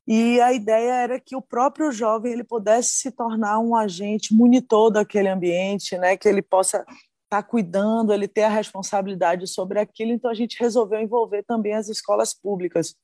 e 0.07 0.41
a 0.41 0.53
ideia 0.53 0.93
era 0.95 1.21
que 1.21 1.37
o 1.37 1.43
próprio 1.43 1.93
jovem 1.93 2.33
ele 2.33 2.43
pudesse 2.43 2.95
se 2.95 3.13
tornar 3.13 3.61
um 3.61 3.77
agente 3.77 4.35
monitor 4.35 4.91
daquele 4.91 5.29
ambiente, 5.29 5.97
né, 5.97 6.17
que 6.17 6.29
ele 6.29 6.43
possa 6.43 6.85
está 7.33 7.43
cuidando, 7.43 8.13
ele 8.13 8.29
ter 8.29 8.43
a 8.43 8.49
responsabilidade 8.51 9.47
sobre 9.47 9.81
aquilo, 9.81 10.13
então 10.13 10.31
a 10.31 10.35
gente 10.35 10.61
resolveu 10.61 11.01
envolver 11.01 11.43
também 11.45 11.73
as 11.73 11.89
escolas 11.89 12.35
públicas, 12.35 12.95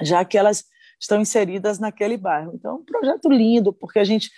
já 0.00 0.24
que 0.24 0.38
elas 0.38 0.64
estão 1.00 1.20
inseridas 1.20 1.78
naquele 1.78 2.16
bairro. 2.16 2.52
Então, 2.54 2.76
um 2.76 2.84
projeto 2.84 3.30
lindo, 3.30 3.72
porque 3.72 3.98
a 3.98 4.04
gente 4.04 4.30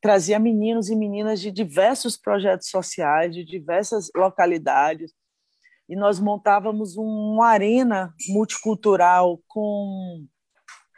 trazia 0.00 0.38
meninos 0.38 0.88
e 0.88 0.96
meninas 0.96 1.40
de 1.40 1.50
diversos 1.50 2.16
projetos 2.16 2.68
sociais, 2.68 3.34
de 3.34 3.44
diversas 3.44 4.10
localidades, 4.14 5.12
e 5.88 5.96
nós 5.96 6.18
montávamos 6.20 6.96
uma 6.96 7.48
arena 7.48 8.14
multicultural 8.28 9.40
com 9.46 10.24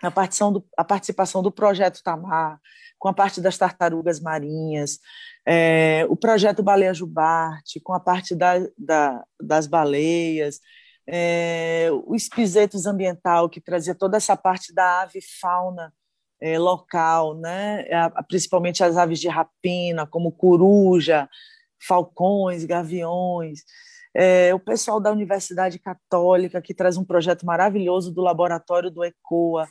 a 0.03 0.11
participação 0.11 0.53
do, 0.53 0.65
a 0.77 0.85
participação 0.85 1.43
do 1.43 1.51
projeto 1.51 2.03
Tamar, 2.03 2.61
com 2.99 3.09
a 3.09 3.13
parte 3.15 3.41
das 3.41 3.59
tartarugas 3.59 4.21
marinhas, 4.21 4.99
é, 5.47 6.07
o 6.09 6.17
projeto 6.17 6.63
Baleia 6.63 6.95
Jubarte, 6.95 7.81
com 7.81 7.93
a 7.93 8.01
parte 8.01 8.35
da, 8.35 8.55
da, 8.79 9.25
das 9.41 9.67
baleias, 9.67 10.61
é, 11.07 11.89
o 12.07 12.15
Espizetos 12.15 12.87
Ambiental, 12.87 13.49
que 13.49 13.61
trazia 13.61 13.95
toda 13.95 14.17
essa 14.17 14.37
parte 14.37 14.73
da 14.73 15.03
ave 15.03 15.21
fauna 15.41 15.93
é, 16.41 16.59
local, 16.59 17.35
né? 17.35 17.85
principalmente 18.29 18.83
as 18.83 18.97
aves 18.97 19.21
de 19.21 19.29
rapina, 19.29 20.07
como 20.07 20.33
coruja, 20.33 21.29
falcões, 21.81 22.65
gaviões. 22.65 23.61
É, 24.15 24.55
o 24.55 24.61
pessoal 24.61 25.01
da 25.01 25.11
Universidade 25.11 25.79
Católica, 25.79 26.61
que 26.61 26.75
traz 26.75 26.97
um 26.97 27.05
projeto 27.05 27.47
maravilhoso 27.47 28.13
do 28.13 28.21
laboratório 28.21 28.91
do 28.91 29.05
ECOA. 29.05 29.69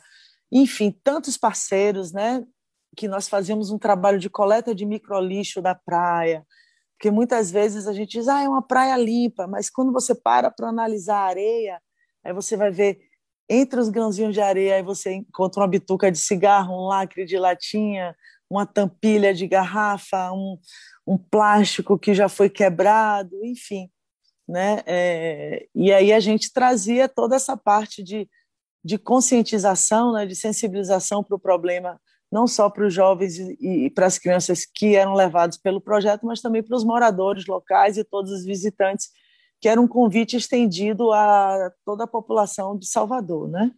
Enfim, 0.50 0.90
tantos 1.02 1.36
parceiros, 1.36 2.12
né? 2.12 2.44
que 2.96 3.08
nós 3.08 3.28
fazíamos 3.28 3.70
um 3.70 3.78
trabalho 3.78 4.18
de 4.18 4.28
coleta 4.28 4.74
de 4.74 4.84
microlixo 4.84 5.62
da 5.62 5.74
praia, 5.74 6.44
porque 7.02 7.10
muitas 7.10 7.50
vezes 7.50 7.88
a 7.88 7.92
gente 7.92 8.12
diz, 8.12 8.28
ah, 8.28 8.44
é 8.44 8.48
uma 8.48 8.62
praia 8.62 8.96
limpa, 8.96 9.48
mas 9.48 9.68
quando 9.68 9.92
você 9.92 10.14
para 10.14 10.52
para 10.52 10.68
analisar 10.68 11.16
a 11.16 11.26
areia, 11.26 11.82
aí 12.22 12.32
você 12.32 12.56
vai 12.56 12.70
ver 12.70 13.00
entre 13.50 13.80
os 13.80 13.88
grãozinhos 13.88 14.32
de 14.32 14.40
areia, 14.40 14.76
aí 14.76 14.84
você 14.84 15.14
encontra 15.14 15.62
uma 15.62 15.66
bituca 15.66 16.12
de 16.12 16.18
cigarro, 16.18 16.72
um 16.72 16.86
lacre 16.86 17.24
de 17.24 17.36
latinha, 17.36 18.14
uma 18.48 18.64
tampilha 18.64 19.34
de 19.34 19.48
garrafa, 19.48 20.30
um, 20.30 20.56
um 21.04 21.18
plástico 21.18 21.98
que 21.98 22.14
já 22.14 22.28
foi 22.28 22.48
quebrado, 22.48 23.34
enfim. 23.44 23.90
Né? 24.46 24.80
É, 24.86 25.66
e 25.74 25.92
aí 25.92 26.12
a 26.12 26.20
gente 26.20 26.52
trazia 26.52 27.08
toda 27.08 27.34
essa 27.34 27.56
parte 27.56 28.00
de, 28.00 28.30
de 28.84 28.96
conscientização, 28.96 30.12
né, 30.12 30.24
de 30.24 30.36
sensibilização 30.36 31.24
para 31.24 31.34
o 31.34 31.40
problema, 31.40 32.00
não 32.32 32.46
só 32.46 32.70
para 32.70 32.86
os 32.86 32.94
jovens 32.94 33.38
e, 33.38 33.90
para 33.90 34.06
as 34.06 34.18
crianças 34.18 34.64
que 34.64 34.96
eram 34.96 35.12
levados 35.12 35.58
pelo 35.58 35.82
projeto, 35.82 36.24
mas 36.24 36.40
também 36.40 36.62
para 36.62 36.74
os 36.74 36.82
moradores 36.82 37.46
locais 37.46 37.98
e 37.98 38.04
todos 38.04 38.32
os 38.32 38.44
visitantes 38.44 39.10
que 39.60 39.68
era 39.68 39.80
um 39.80 39.86
convite 39.86 40.36
estendido 40.36 41.12
a 41.12 41.70
toda 41.84 42.04
a 42.04 42.08
população 42.08 42.76
de 42.76 42.88
Salvador, 42.88 43.48
né? 43.48 43.70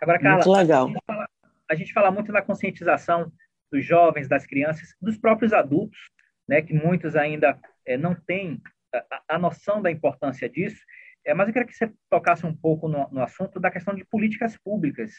Agora, 0.00 0.20
Carla, 0.20 0.36
muito 0.36 0.52
legal. 0.52 0.84
A 0.84 0.88
gente, 0.88 1.04
fala, 1.04 1.28
a 1.70 1.74
gente 1.74 1.92
fala 1.92 2.10
muito 2.12 2.30
na 2.32 2.42
conscientização 2.42 3.32
dos 3.72 3.84
jovens, 3.84 4.28
das 4.28 4.46
crianças, 4.46 4.94
dos 5.00 5.16
próprios 5.16 5.52
adultos, 5.52 5.98
né, 6.46 6.60
que 6.60 6.74
muitos 6.74 7.16
ainda 7.16 7.58
é, 7.86 7.96
não 7.96 8.14
têm 8.14 8.60
a, 8.94 9.36
a, 9.36 9.38
noção 9.38 9.80
da 9.80 9.90
importância 9.90 10.48
disso. 10.48 10.80
É, 11.24 11.32
mas 11.34 11.48
eu 11.48 11.54
queria 11.54 11.66
que 11.66 11.74
você 11.74 11.90
tocasse 12.10 12.44
um 12.44 12.54
pouco 12.54 12.88
no, 12.88 13.08
no 13.10 13.22
assunto 13.22 13.58
da 13.58 13.70
questão 13.70 13.94
de 13.94 14.04
políticas 14.04 14.56
públicas, 14.58 15.12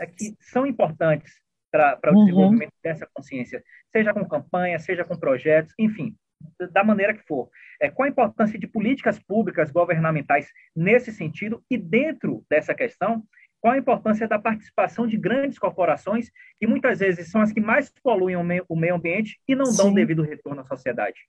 é, 0.00 0.06
que 0.06 0.36
são 0.40 0.66
importantes 0.66 1.34
para 1.76 2.12
o 2.12 2.16
uhum. 2.16 2.24
desenvolvimento 2.24 2.72
dessa 2.82 3.08
consciência, 3.12 3.62
seja 3.94 4.12
com 4.12 4.26
campanha, 4.26 4.78
seja 4.78 5.04
com 5.04 5.16
projetos, 5.16 5.74
enfim, 5.78 6.14
da 6.72 6.84
maneira 6.84 7.14
que 7.14 7.26
for. 7.26 7.48
É, 7.80 7.90
qual 7.90 8.06
a 8.06 8.10
importância 8.10 8.58
de 8.58 8.66
políticas 8.66 9.18
públicas 9.18 9.70
governamentais 9.70 10.48
nesse 10.74 11.12
sentido 11.12 11.62
e 11.70 11.76
dentro 11.76 12.44
dessa 12.48 12.74
questão, 12.74 13.22
qual 13.60 13.74
a 13.74 13.78
importância 13.78 14.28
da 14.28 14.38
participação 14.38 15.06
de 15.06 15.16
grandes 15.16 15.58
corporações 15.58 16.30
que 16.58 16.66
muitas 16.66 17.00
vezes 17.00 17.30
são 17.30 17.40
as 17.40 17.52
que 17.52 17.60
mais 17.60 17.90
poluem 18.02 18.36
o 18.36 18.44
meio, 18.44 18.64
o 18.68 18.76
meio 18.76 18.94
ambiente 18.94 19.40
e 19.48 19.54
não 19.54 19.66
Sim. 19.66 19.76
dão 19.76 19.94
devido 19.94 20.22
retorno 20.22 20.60
à 20.60 20.64
sociedade? 20.64 21.20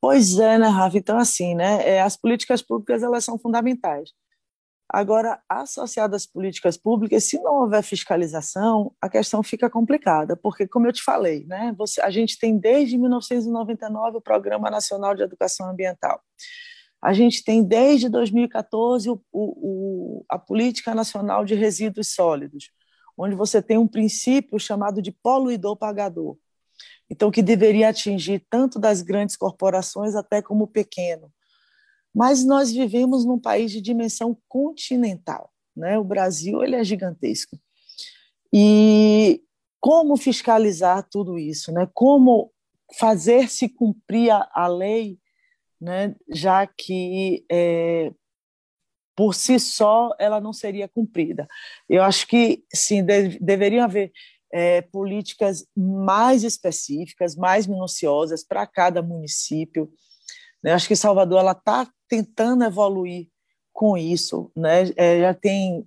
Pois 0.00 0.38
é, 0.38 0.58
né, 0.58 0.68
Rafa? 0.68 0.98
Então, 0.98 1.18
assim, 1.18 1.54
né, 1.54 1.88
é, 1.88 2.00
as 2.00 2.16
políticas 2.16 2.62
públicas 2.62 3.02
elas 3.02 3.24
são 3.24 3.38
fundamentais. 3.38 4.12
Agora, 4.88 5.42
associado 5.48 6.14
às 6.14 6.26
políticas 6.26 6.76
públicas, 6.76 7.24
se 7.24 7.40
não 7.40 7.62
houver 7.62 7.82
fiscalização, 7.82 8.94
a 9.00 9.08
questão 9.08 9.42
fica 9.42 9.68
complicada, 9.68 10.36
porque, 10.36 10.66
como 10.66 10.86
eu 10.86 10.92
te 10.92 11.02
falei, 11.02 11.44
né, 11.46 11.74
você, 11.76 12.00
a 12.00 12.10
gente 12.10 12.38
tem 12.38 12.56
desde 12.56 12.96
1999 12.96 14.18
o 14.18 14.20
Programa 14.20 14.70
Nacional 14.70 15.14
de 15.14 15.22
Educação 15.22 15.68
Ambiental. 15.68 16.20
A 17.02 17.12
gente 17.12 17.42
tem 17.42 17.64
desde 17.64 18.08
2014 18.08 19.10
o, 19.10 19.20
o, 19.32 20.24
a 20.28 20.38
Política 20.38 20.94
Nacional 20.94 21.44
de 21.44 21.54
Resíduos 21.54 22.14
Sólidos, 22.14 22.70
onde 23.18 23.34
você 23.34 23.60
tem 23.60 23.76
um 23.76 23.88
princípio 23.88 24.58
chamado 24.58 25.02
de 25.02 25.10
poluidor 25.10 25.76
pagador. 25.76 26.36
Então, 27.10 27.30
que 27.30 27.42
deveria 27.42 27.88
atingir 27.88 28.44
tanto 28.48 28.78
das 28.78 29.02
grandes 29.02 29.36
corporações 29.36 30.14
até 30.14 30.40
como 30.40 30.64
o 30.64 30.68
pequeno 30.68 31.32
mas 32.16 32.42
nós 32.42 32.72
vivemos 32.72 33.26
num 33.26 33.38
país 33.38 33.70
de 33.70 33.78
dimensão 33.78 34.38
continental, 34.48 35.52
né? 35.76 35.98
O 35.98 36.02
Brasil 36.02 36.64
ele 36.64 36.74
é 36.74 36.82
gigantesco. 36.82 37.60
E 38.50 39.42
como 39.78 40.16
fiscalizar 40.16 41.06
tudo 41.10 41.38
isso, 41.38 41.70
né? 41.70 41.86
Como 41.92 42.50
fazer 42.98 43.50
se 43.50 43.68
cumprir 43.68 44.30
a, 44.30 44.50
a 44.50 44.66
lei, 44.66 45.18
né? 45.78 46.16
Já 46.30 46.66
que 46.66 47.44
é, 47.52 48.10
por 49.14 49.34
si 49.34 49.60
só 49.60 50.10
ela 50.18 50.40
não 50.40 50.54
seria 50.54 50.88
cumprida. 50.88 51.46
Eu 51.86 52.02
acho 52.02 52.26
que 52.26 52.64
sim 52.72 53.04
de, 53.04 53.38
deveriam 53.40 53.84
haver 53.84 54.10
é, 54.50 54.80
políticas 54.80 55.66
mais 55.76 56.44
específicas, 56.44 57.36
mais 57.36 57.66
minuciosas 57.66 58.42
para 58.42 58.66
cada 58.66 59.02
município. 59.02 59.92
Eu 60.64 60.74
acho 60.74 60.88
que 60.88 60.96
Salvador 60.96 61.40
ela 61.40 61.52
está 61.52 61.88
tentando 62.08 62.64
evoluir 62.64 63.28
com 63.72 63.96
isso, 63.96 64.50
né? 64.56 64.90
É, 64.96 65.20
já 65.20 65.34
tem 65.34 65.84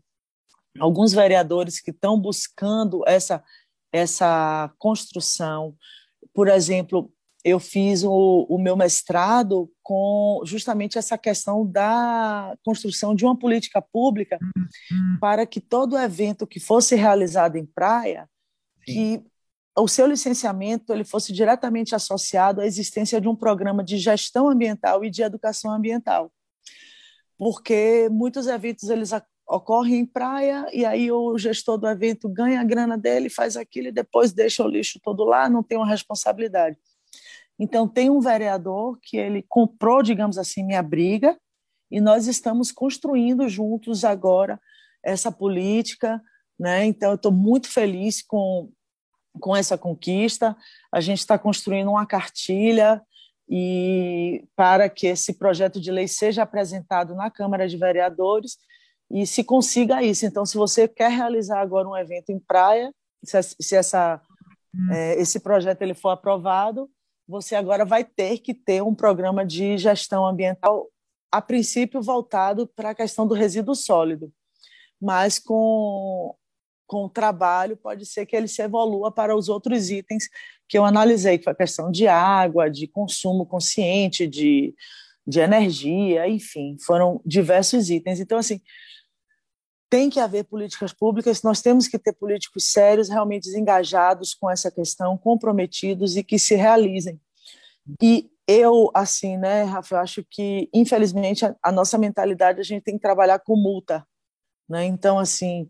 alguns 0.80 1.12
vereadores 1.12 1.82
que 1.82 1.92
estão 1.92 2.20
buscando 2.20 3.04
essa 3.08 3.44
essa 3.92 4.72
construção. 4.78 5.76
Por 6.34 6.48
exemplo, 6.48 7.12
eu 7.44 7.60
fiz 7.60 8.04
o, 8.04 8.46
o 8.50 8.58
meu 8.58 8.76
mestrado 8.76 9.72
com 9.82 10.42
justamente 10.46 10.98
essa 10.98 11.18
questão 11.18 11.66
da 11.66 12.56
construção 12.64 13.16
de 13.16 13.26
uma 13.26 13.38
política 13.38 13.82
pública 13.82 14.38
uhum. 14.42 15.18
para 15.20 15.46
que 15.46 15.62
todo 15.62 15.98
evento 15.98 16.46
que 16.46 16.60
fosse 16.60 16.96
realizado 16.96 17.56
em 17.56 17.66
praia, 17.66 18.30
Sim. 18.86 18.94
que 18.94 19.29
o 19.80 19.88
seu 19.88 20.06
licenciamento 20.06 20.94
ele 20.94 21.04
fosse 21.04 21.34
diretamente 21.34 21.96
associado 21.96 22.62
à 22.62 22.66
existência 22.66 23.20
de 23.20 23.28
um 23.28 23.36
programa 23.36 23.84
de 23.84 23.98
gestão 23.98 24.50
ambiental 24.50 25.04
e 25.04 25.10
de 25.10 25.22
educação 25.22 25.72
ambiental. 25.72 26.32
Porque 27.38 28.10
muitos 28.12 28.48
eventos 28.48 28.90
eles 28.90 29.12
ocorrem 29.48 30.00
em 30.00 30.06
praia 30.06 30.68
e 30.72 30.86
aí 30.86 31.12
o 31.12 31.38
gestor 31.38 31.78
do 31.78 31.88
evento 31.88 32.30
ganha 32.30 32.62
a 32.62 32.64
grana 32.64 32.98
dele, 32.98 33.30
faz 33.30 33.58
aquilo 33.58 33.88
e 33.88 33.92
depois 33.92 34.32
deixa 34.32 34.64
o 34.64 34.68
lixo 34.68 35.00
todo 35.02 35.24
lá, 35.24 35.50
não 35.50 35.64
tem 35.64 35.78
uma 35.78 35.90
responsabilidade. 35.90 36.78
Então 37.58 37.88
tem 37.88 38.10
um 38.10 38.20
vereador 38.20 38.98
que 39.02 39.18
ele 39.18 39.44
comprou, 39.48 40.04
digamos 40.04 40.38
assim, 40.38 40.64
minha 40.64 40.84
briga 40.84 41.38
e 41.90 42.00
nós 42.00 42.28
estamos 42.28 42.72
construindo 42.72 43.50
juntos 43.50 44.06
agora 44.06 44.60
essa 45.04 45.32
política, 45.32 46.22
né? 46.60 46.86
Então 46.86 47.12
eu 47.12 47.16
estou 47.16 47.32
muito 47.32 47.68
feliz 47.70 48.22
com 48.22 48.72
com 49.40 49.56
essa 49.56 49.78
conquista. 49.78 50.56
A 50.92 51.00
gente 51.00 51.20
está 51.20 51.38
construindo 51.38 51.90
uma 51.90 52.06
cartilha 52.06 53.02
e 53.50 54.46
para 54.56 54.88
que 54.88 55.08
esse 55.08 55.34
projeto 55.34 55.82
de 55.82 55.92
lei 55.92 56.08
seja 56.08 56.44
apresentado 56.44 57.16
na 57.16 57.32
Câmara 57.32 57.68
de 57.68 57.78
Vereadores 57.78 58.58
e 59.10 59.26
se 59.26 59.44
consiga 59.44 60.04
isso. 60.04 60.26
Então, 60.26 60.46
se 60.46 60.56
você 60.56 60.88
quer 60.88 61.10
realizar 61.10 61.60
agora 61.60 61.88
um 61.88 61.98
evento 61.98 62.30
em 62.30 62.40
praia, 62.40 62.94
se, 63.24 63.76
essa, 63.76 64.22
hum. 64.74 64.92
é, 64.92 65.20
esse 65.20 65.40
projeto 65.40 65.82
ele 65.82 65.96
for 65.96 66.10
aprovado, 66.10 66.90
você 67.28 67.56
agora 67.56 67.86
vai 67.86 68.04
ter 68.04 68.40
que 68.40 68.54
ter 68.54 68.84
um 68.84 68.94
programa 68.94 69.46
de 69.46 69.78
gestão 69.78 70.26
ambiental, 70.26 70.88
a 71.32 71.42
princípio 71.42 72.02
voltado 72.02 72.68
para 72.68 72.92
a 72.92 72.96
questão 72.96 73.28
do 73.28 73.36
resíduo 73.36 73.76
sólido, 73.76 74.32
mas 75.02 75.38
com 75.38 76.36
com 76.90 77.06
o 77.06 77.10
trabalho, 77.10 77.78
pode 77.78 78.04
ser 78.04 78.26
que 78.26 78.36
ele 78.36 78.48
se 78.48 78.64
evolua 78.64 79.12
para 79.12 79.36
os 79.36 79.48
outros 79.48 79.92
itens 79.92 80.28
que 80.68 80.78
eu 80.78 80.84
analisei, 80.84 81.38
que 81.38 81.44
foi 81.44 81.54
a 81.54 81.56
questão 81.56 81.92
de 81.92 82.08
água, 82.08 82.70
de 82.70 82.88
consumo 82.88 83.46
consciente, 83.46 84.26
de, 84.28 84.74
de 85.26 85.40
energia, 85.40 86.28
enfim, 86.28 86.76
foram 86.84 87.22
diversos 87.24 87.92
itens. 87.92 88.20
Então, 88.20 88.40
assim, 88.40 88.60
tem 89.88 90.10
que 90.10 90.20
haver 90.20 90.46
políticas 90.46 90.92
públicas, 90.92 91.44
nós 91.44 91.62
temos 91.62 91.88
que 91.88 92.00
ter 92.00 92.14
políticos 92.14 92.66
sérios, 92.72 93.08
realmente 93.08 93.48
engajados 93.50 94.34
com 94.34 94.50
essa 94.50 94.72
questão, 94.72 95.16
comprometidos 95.16 96.18
e 96.18 96.24
que 96.24 96.40
se 96.40 96.56
realizem. 96.56 97.22
E 98.02 98.30
eu, 98.48 98.90
assim, 98.96 99.38
né, 99.38 99.62
Rafa, 99.62 99.94
eu 99.94 100.00
acho 100.00 100.26
que, 100.28 100.68
infelizmente, 100.74 101.46
a, 101.46 101.56
a 101.62 101.72
nossa 101.72 102.00
mentalidade, 102.00 102.60
a 102.60 102.64
gente 102.64 102.84
tem 102.84 102.96
que 102.96 103.02
trabalhar 103.02 103.38
com 103.40 103.56
multa, 103.56 104.04
né? 104.68 104.86
Então, 104.86 105.20
assim, 105.20 105.70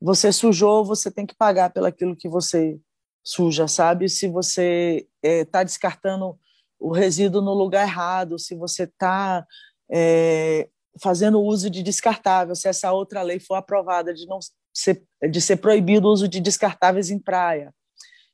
você 0.00 0.32
sujou, 0.32 0.84
você 0.84 1.10
tem 1.10 1.26
que 1.26 1.34
pagar 1.34 1.70
pelo 1.70 1.86
aquilo 1.86 2.16
que 2.16 2.28
você 2.28 2.80
suja, 3.22 3.68
sabe? 3.68 4.08
Se 4.08 4.28
você 4.28 5.06
está 5.22 5.60
é, 5.60 5.64
descartando 5.64 6.38
o 6.78 6.90
resíduo 6.92 7.42
no 7.42 7.52
lugar 7.52 7.86
errado, 7.86 8.38
se 8.38 8.54
você 8.54 8.84
está 8.84 9.46
é, 9.90 10.68
fazendo 11.00 11.40
uso 11.40 11.68
de 11.68 11.82
descartável, 11.82 12.54
se 12.54 12.68
essa 12.68 12.90
outra 12.92 13.22
lei 13.22 13.38
for 13.38 13.56
aprovada 13.56 14.14
de 14.14 14.26
não 14.26 14.38
ser, 14.72 15.04
de 15.30 15.40
ser 15.40 15.56
proibido 15.56 16.08
o 16.08 16.12
uso 16.12 16.26
de 16.26 16.40
descartáveis 16.40 17.10
em 17.10 17.18
praia. 17.18 17.74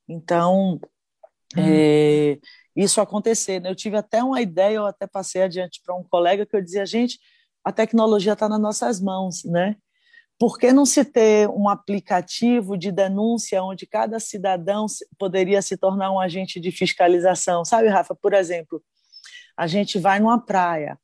Então, 0.08 0.80
hum. 1.56 1.58
é, 1.58 2.38
isso 2.76 3.00
acontecer. 3.00 3.60
Né? 3.60 3.70
Eu 3.70 3.74
tive 3.74 3.96
até 3.96 4.22
uma 4.22 4.40
ideia, 4.40 4.76
eu 4.76 4.86
até 4.86 5.06
passei 5.06 5.42
adiante 5.42 5.80
para 5.84 5.96
um 5.96 6.04
colega 6.04 6.46
que 6.46 6.54
eu 6.54 6.62
dizia, 6.62 6.86
gente, 6.86 7.18
a 7.64 7.72
tecnologia 7.72 8.34
está 8.34 8.48
nas 8.48 8.60
nossas 8.60 9.00
mãos, 9.00 9.42
né? 9.44 9.76
Por 10.38 10.58
que 10.58 10.72
não 10.72 10.84
se 10.84 11.04
ter 11.04 11.48
um 11.48 11.68
aplicativo 11.68 12.76
de 12.76 12.92
denúncia 12.92 13.62
onde 13.62 13.86
cada 13.86 14.20
cidadão 14.20 14.86
poderia 15.18 15.62
se 15.62 15.76
tornar 15.76 16.12
um 16.12 16.20
agente 16.20 16.60
de 16.60 16.70
fiscalização? 16.70 17.64
Sabe, 17.64 17.88
Rafa, 17.88 18.14
por 18.14 18.34
exemplo, 18.34 18.82
a 19.56 19.66
gente 19.66 19.98
vai 19.98 20.20
numa 20.20 20.38
praia 20.38 20.98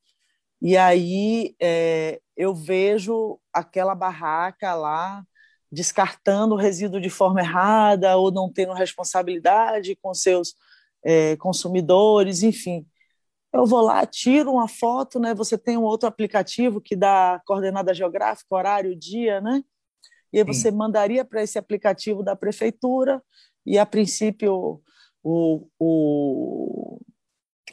e 0.61 0.77
aí 0.77 1.57
é, 1.61 2.21
eu 2.37 2.55
vejo 2.55 3.41
aquela 3.53 3.95
barraca 3.95 4.75
lá 4.75 5.25
descartando 5.73 6.55
o 6.55 6.59
resíduo 6.59 7.01
de 7.01 7.09
forma 7.09 7.41
errada 7.41 8.17
ou 8.17 8.31
não 8.31 8.53
tendo 8.53 8.75
responsabilidade 8.75 9.97
com 10.03 10.13
seus 10.13 10.55
é, 11.03 11.35
consumidores, 11.37 12.43
enfim. 12.43 12.87
Eu 13.53 13.67
vou 13.67 13.83
lá, 13.83 14.07
tiro 14.07 14.53
uma 14.53 14.67
foto, 14.67 15.21
né? 15.21 15.35
Você 15.35 15.59
tem 15.59 15.77
um 15.77 15.83
outro 15.83 16.09
aplicativo 16.09 16.81
que 16.81 16.97
dá 16.97 17.41
coordenada 17.47 17.93
geográfica, 17.93 18.55
horário, 18.55 18.97
dia, 18.97 19.41
né? 19.41 19.63
E 20.33 20.39
aí 20.39 20.45
você 20.45 20.71
Sim. 20.71 20.77
mandaria 20.77 21.25
para 21.25 21.43
esse 21.43 21.59
aplicativo 21.59 22.23
da 22.23 22.35
prefeitura 22.35 23.23
e 23.67 23.79
a 23.79 23.85
princípio 23.85 24.81
o, 25.23 25.69
o, 25.79 26.99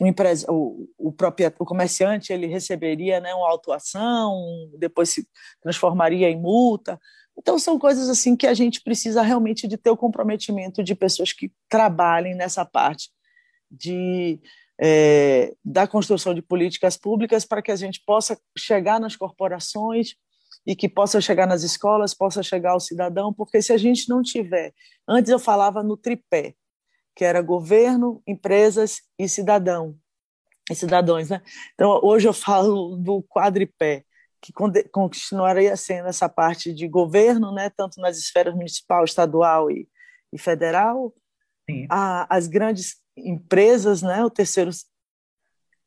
o, 0.01 0.05
empresa, 0.07 0.45
o, 0.51 0.89
o, 0.97 1.07
o 1.09 1.65
comerciante 1.65 2.33
ele 2.33 2.47
receberia 2.47 3.21
né, 3.21 3.33
uma 3.33 3.49
autuação, 3.49 4.69
depois 4.77 5.09
se 5.09 5.27
transformaria 5.61 6.29
em 6.29 6.39
multa. 6.39 6.99
Então 7.37 7.57
são 7.57 7.79
coisas 7.79 8.09
assim 8.09 8.35
que 8.35 8.45
a 8.45 8.53
gente 8.53 8.81
precisa 8.81 9.21
realmente 9.21 9.65
de 9.65 9.77
ter 9.77 9.89
o 9.89 9.97
comprometimento 9.97 10.83
de 10.83 10.93
pessoas 10.93 11.31
que 11.31 11.51
trabalhem 11.69 12.35
nessa 12.35 12.65
parte 12.65 13.09
de 13.71 14.41
é, 14.81 15.53
da 15.63 15.85
construção 15.85 16.33
de 16.33 16.41
políticas 16.41 16.95
públicas 16.95 17.45
para 17.45 17.61
que 17.61 17.71
a 17.71 17.75
gente 17.75 18.01
possa 18.05 18.39
chegar 18.57 18.99
nas 18.99 19.15
corporações 19.15 20.15
e 20.65 20.75
que 20.75 20.87
possa 20.87 21.19
chegar 21.19 21.45
nas 21.45 21.63
escolas, 21.63 22.13
possa 22.13 22.41
chegar 22.41 22.71
ao 22.71 22.79
cidadão, 22.79 23.33
porque 23.33 23.61
se 23.61 23.73
a 23.73 23.77
gente 23.77 24.07
não 24.07 24.21
tiver, 24.21 24.73
antes 25.07 25.31
eu 25.31 25.39
falava 25.39 25.83
no 25.83 25.97
tripé, 25.97 26.53
que 27.15 27.25
era 27.25 27.41
governo, 27.41 28.21
empresas 28.25 29.01
e 29.17 29.27
cidadão, 29.27 29.97
e 30.71 30.75
cidadãos, 30.75 31.29
né? 31.29 31.41
Então 31.73 31.99
hoje 32.03 32.27
eu 32.27 32.33
falo 32.33 32.95
do 32.95 33.21
quadripé, 33.23 34.05
que 34.41 34.53
continuaria 34.91 35.75
sendo 35.75 36.07
essa 36.07 36.29
parte 36.29 36.73
de 36.73 36.87
governo, 36.87 37.51
né, 37.51 37.69
tanto 37.69 37.99
nas 37.99 38.17
esferas 38.17 38.55
municipal, 38.55 39.03
estadual 39.03 39.69
e, 39.69 39.85
e 40.31 40.37
federal, 40.37 41.13
a, 41.89 42.35
as 42.35 42.47
grandes 42.47 42.95
empresas, 43.27 44.01
né, 44.01 44.23
o 44.23 44.29
terceiro, 44.29 44.71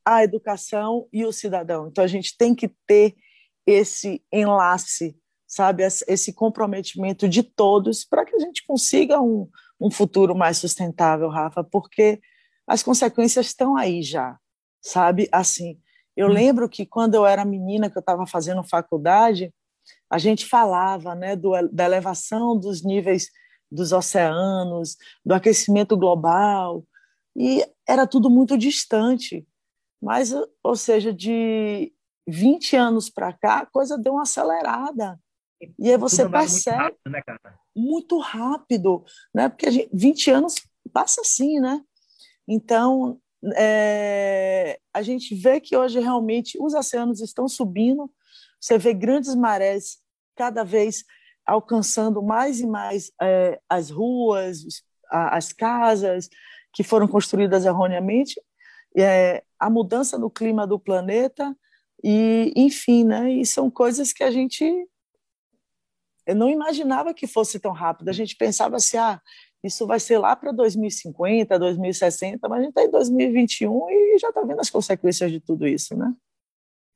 a 0.05 0.23
educação 0.23 1.07
e 1.11 1.25
o 1.25 1.31
cidadão. 1.31 1.87
Então 1.87 2.03
a 2.03 2.07
gente 2.07 2.37
tem 2.37 2.53
que 2.53 2.67
ter 2.85 3.15
esse 3.65 4.23
enlace, 4.31 5.17
sabe, 5.47 5.83
esse 5.83 6.33
comprometimento 6.33 7.27
de 7.27 7.43
todos 7.43 8.03
para 8.03 8.25
que 8.25 8.35
a 8.35 8.39
gente 8.39 8.65
consiga 8.65 9.21
um, 9.21 9.49
um 9.79 9.89
futuro 9.89 10.35
mais 10.35 10.57
sustentável, 10.57 11.29
Rafa, 11.29 11.63
porque 11.63 12.19
as 12.67 12.83
consequências 12.83 13.47
estão 13.47 13.75
aí 13.75 14.01
já, 14.01 14.37
sabe? 14.81 15.29
Assim, 15.31 15.79
eu 16.15 16.27
hum. 16.27 16.31
lembro 16.31 16.69
que 16.69 16.85
quando 16.85 17.15
eu 17.15 17.25
era 17.25 17.45
menina, 17.45 17.89
que 17.89 17.97
eu 17.97 18.01
estava 18.01 18.25
fazendo 18.25 18.63
faculdade, 18.63 19.53
a 20.09 20.17
gente 20.17 20.45
falava, 20.45 21.15
né, 21.15 21.35
do, 21.35 21.51
da 21.71 21.85
elevação 21.85 22.57
dos 22.57 22.83
níveis 22.83 23.29
dos 23.71 23.91
oceanos, 23.91 24.95
do 25.25 25.33
aquecimento 25.33 25.97
global, 25.97 26.85
e 27.35 27.65
era 27.87 28.05
tudo 28.05 28.29
muito 28.29 28.57
distante. 28.57 29.47
Mas, 30.01 30.33
ou 30.61 30.75
seja, 30.75 31.13
de 31.13 31.93
20 32.27 32.75
anos 32.75 33.09
para 33.09 33.33
cá, 33.33 33.59
a 33.59 33.65
coisa 33.65 33.97
deu 33.97 34.13
uma 34.13 34.23
acelerada. 34.23 35.19
E 35.79 35.89
aí 35.89 35.97
você 35.97 36.27
percebe. 36.27 36.77
Muito 36.77 36.83
rápido, 36.83 37.11
né, 37.11 37.21
cara? 37.25 37.59
Muito 37.75 38.17
rápido, 38.19 39.05
né? 39.33 39.49
Porque 39.49 39.71
gente, 39.71 39.89
20 39.93 40.31
anos 40.31 40.55
passa 40.91 41.21
assim, 41.21 41.59
né? 41.59 41.81
Então, 42.47 43.19
é, 43.55 44.79
a 44.93 45.01
gente 45.01 45.33
vê 45.35 45.59
que 45.59 45.75
hoje 45.75 45.99
realmente 45.99 46.57
os 46.61 46.73
oceanos 46.73 47.21
estão 47.21 47.47
subindo, 47.47 48.11
você 48.59 48.77
vê 48.77 48.93
grandes 48.93 49.35
marés 49.35 49.97
cada 50.35 50.63
vez 50.63 51.03
alcançando 51.45 52.21
mais 52.21 52.59
e 52.59 52.67
mais 52.67 53.11
é, 53.21 53.59
as 53.69 53.89
ruas, 53.89 54.63
as 55.09 55.51
casas, 55.51 56.29
que 56.73 56.83
foram 56.83 57.07
construídas 57.07 57.65
erroneamente, 57.65 58.41
é, 58.97 59.43
a 59.59 59.69
mudança 59.69 60.17
no 60.17 60.29
clima 60.29 60.67
do 60.67 60.79
planeta 60.79 61.55
e, 62.03 62.51
enfim, 62.55 63.05
né? 63.05 63.31
E 63.31 63.45
são 63.45 63.69
coisas 63.69 64.11
que 64.11 64.23
a 64.23 64.31
gente 64.31 64.65
eu 66.25 66.35
não 66.35 66.49
imaginava 66.49 67.13
que 67.13 67.27
fosse 67.27 67.59
tão 67.59 67.71
rápido. 67.71 68.09
A 68.09 68.13
gente 68.13 68.35
pensava 68.35 68.77
assim, 68.77 68.97
ah, 68.97 69.21
isso 69.63 69.85
vai 69.85 69.99
ser 69.99 70.17
lá 70.17 70.35
para 70.35 70.51
2050, 70.51 71.57
2060, 71.59 72.47
mas 72.47 72.59
a 72.59 72.61
gente 72.61 72.69
está 72.69 72.83
em 72.83 72.91
2021 72.91 73.89
e 73.89 74.17
já 74.19 74.29
está 74.29 74.41
vendo 74.41 74.59
as 74.59 74.69
consequências 74.69 75.31
de 75.31 75.39
tudo 75.39 75.67
isso, 75.67 75.97
né? 75.97 76.13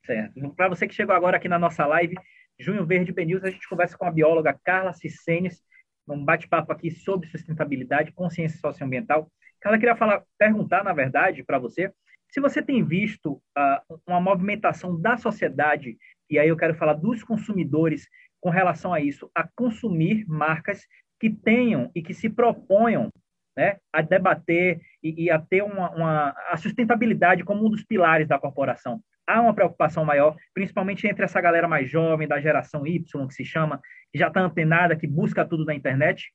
Certo. 0.04 0.50
Para 0.54 0.68
você 0.68 0.88
que 0.88 0.94
chegou 0.94 1.14
agora 1.14 1.36
aqui 1.36 1.48
na 1.48 1.58
nossa 1.58 1.86
live, 1.86 2.14
Junho 2.58 2.86
Verde 2.86 3.12
BNews, 3.12 3.44
a 3.44 3.50
gente 3.50 3.68
conversa 3.68 3.96
com 3.96 4.06
a 4.06 4.10
bióloga 4.10 4.58
Carla 4.64 4.92
Cicenes, 4.92 5.62
um 6.08 6.24
bate-papo 6.24 6.72
aqui 6.72 6.90
sobre 6.90 7.28
sustentabilidade, 7.28 8.12
consciência 8.12 8.58
socioambiental. 8.58 9.30
Ela 9.64 9.78
queria 9.78 9.96
falar, 9.96 10.22
perguntar, 10.38 10.84
na 10.84 10.92
verdade, 10.92 11.42
para 11.42 11.58
você, 11.58 11.92
se 12.30 12.40
você 12.40 12.62
tem 12.62 12.84
visto 12.84 13.32
uh, 13.32 14.00
uma 14.06 14.20
movimentação 14.20 15.00
da 15.00 15.16
sociedade, 15.16 15.96
e 16.30 16.38
aí 16.38 16.48
eu 16.48 16.56
quero 16.56 16.74
falar 16.74 16.94
dos 16.94 17.22
consumidores 17.22 18.06
com 18.40 18.50
relação 18.50 18.92
a 18.92 19.00
isso, 19.00 19.30
a 19.34 19.48
consumir 19.56 20.24
marcas 20.28 20.86
que 21.18 21.30
tenham 21.30 21.90
e 21.94 22.02
que 22.02 22.14
se 22.14 22.28
proponham 22.28 23.10
né, 23.56 23.78
a 23.92 24.00
debater 24.00 24.80
e, 25.02 25.24
e 25.24 25.30
a 25.30 25.38
ter 25.38 25.62
uma, 25.62 25.90
uma, 25.90 26.34
a 26.48 26.56
sustentabilidade 26.56 27.42
como 27.42 27.66
um 27.66 27.70
dos 27.70 27.82
pilares 27.82 28.28
da 28.28 28.38
corporação. 28.38 29.00
Há 29.26 29.40
uma 29.40 29.52
preocupação 29.52 30.04
maior, 30.04 30.36
principalmente 30.54 31.06
entre 31.06 31.24
essa 31.24 31.40
galera 31.40 31.66
mais 31.66 31.90
jovem, 31.90 32.28
da 32.28 32.40
geração 32.40 32.86
Y, 32.86 33.26
que 33.26 33.34
se 33.34 33.44
chama, 33.44 33.80
que 34.12 34.18
já 34.18 34.28
está 34.28 34.40
antenada, 34.40 34.96
que 34.96 35.06
busca 35.06 35.44
tudo 35.44 35.64
na 35.64 35.74
internet, 35.74 36.32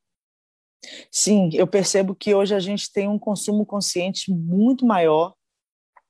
Sim, 1.11 1.49
eu 1.53 1.67
percebo 1.67 2.15
que 2.15 2.33
hoje 2.33 2.53
a 2.53 2.59
gente 2.59 2.91
tem 2.91 3.07
um 3.07 3.19
consumo 3.19 3.65
consciente 3.65 4.31
muito 4.31 4.85
maior 4.85 5.33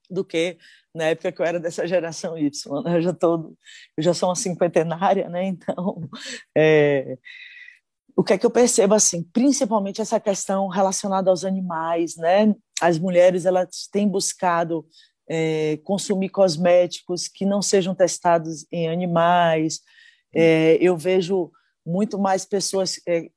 do 0.09 0.23
que 0.23 0.57
na 0.93 1.05
época 1.05 1.31
que 1.31 1.41
eu 1.41 1.45
era 1.45 1.59
dessa 1.59 1.87
geração 1.87 2.37
Y. 2.37 2.83
Né? 2.83 2.97
Eu 2.97 3.01
já 3.01 3.13
tô, 3.13 3.55
eu 3.97 4.03
já 4.03 4.13
sou 4.13 4.29
uma 4.29 4.35
cinquentenária, 4.35 5.27
né? 5.29 5.45
Então, 5.45 6.09
é, 6.55 7.17
o 8.15 8.23
que 8.23 8.33
é 8.33 8.37
que 8.37 8.45
eu 8.45 8.51
percebo 8.51 8.93
assim, 8.93 9.23
principalmente 9.23 10.01
essa 10.01 10.19
questão 10.19 10.67
relacionada 10.67 11.29
aos 11.29 11.43
animais, 11.43 12.15
né? 12.15 12.53
As 12.79 12.99
mulheres 12.99 13.45
elas 13.45 13.87
têm 13.91 14.07
buscado 14.07 14.85
é, 15.27 15.77
consumir 15.83 16.29
cosméticos 16.29 17.27
que 17.27 17.45
não 17.45 17.61
sejam 17.61 17.95
testados 17.95 18.65
em 18.71 18.87
animais. 18.87 19.79
É, 20.33 20.77
eu 20.79 20.95
vejo 20.95 21.51
muito 21.85 22.19
mais 22.19 22.45
pessoas 22.45 22.99
é, 23.07 23.29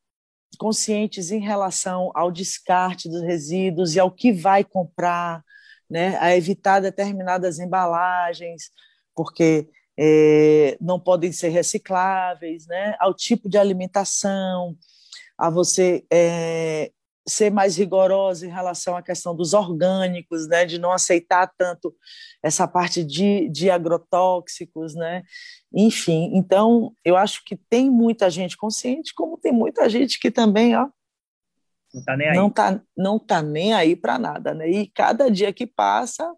conscientes 0.59 1.31
em 1.31 1.41
relação 1.41 2.11
ao 2.15 2.31
descarte 2.31 3.09
dos 3.09 3.23
resíduos 3.23 3.95
e 3.95 4.01
ao 4.01 4.11
que 4.11 4.33
vai 4.33 4.65
comprar, 4.65 5.43
né, 5.89 6.17
a 6.19 6.37
evitar 6.37 6.81
determinadas 6.81 7.59
embalagens, 7.59 8.71
porque 9.15 9.69
é, 9.99 10.77
não 10.81 11.01
podem 11.01 11.33
ser 11.33 11.49
recicláveis, 11.49 12.67
né, 12.67 12.97
ao 12.99 13.15
tipo 13.15 13.49
de 13.49 13.59
alimentação, 13.59 14.77
a 15.39 15.51
você 15.51 16.05
é, 16.11 16.91
ser 17.29 17.51
mais 17.51 17.77
rigorosa 17.77 18.47
em 18.47 18.51
relação 18.51 18.97
à 18.97 19.03
questão 19.03 19.35
dos 19.35 19.53
orgânicos, 19.53 20.47
né, 20.47 20.65
de 20.65 20.79
não 20.79 20.93
aceitar 20.93 21.51
tanto 21.59 21.95
essa 22.43 22.69
parte 22.69 23.03
de, 23.03 23.49
de 23.49 23.69
agrotóxicos, 23.69 24.95
né, 24.95 25.25
enfim. 25.73 26.31
Então, 26.35 26.93
eu 27.05 27.17
acho 27.17 27.45
que 27.45 27.57
tem 27.57 27.91
muita 27.91 28.31
gente 28.31 28.57
consciente, 28.57 29.13
como 29.15 29.39
tem 29.39 29.53
muita 29.53 29.89
gente 29.89 30.21
que 30.21 30.31
também, 30.31 30.77
ó, 30.77 30.89
não 31.93 32.01
está 32.01 32.17
nem 32.17 32.29
aí, 32.29 32.37
não 32.37 32.51
tá, 32.51 32.83
não 32.97 33.19
tá 33.19 33.43
nem 33.43 33.75
aí 33.75 33.97
para 33.97 34.19
nada, 34.19 34.55
né, 34.55 34.71
e 34.71 34.87
cada 34.87 35.29
dia 35.29 35.53
que 35.53 35.67
passa, 35.67 36.33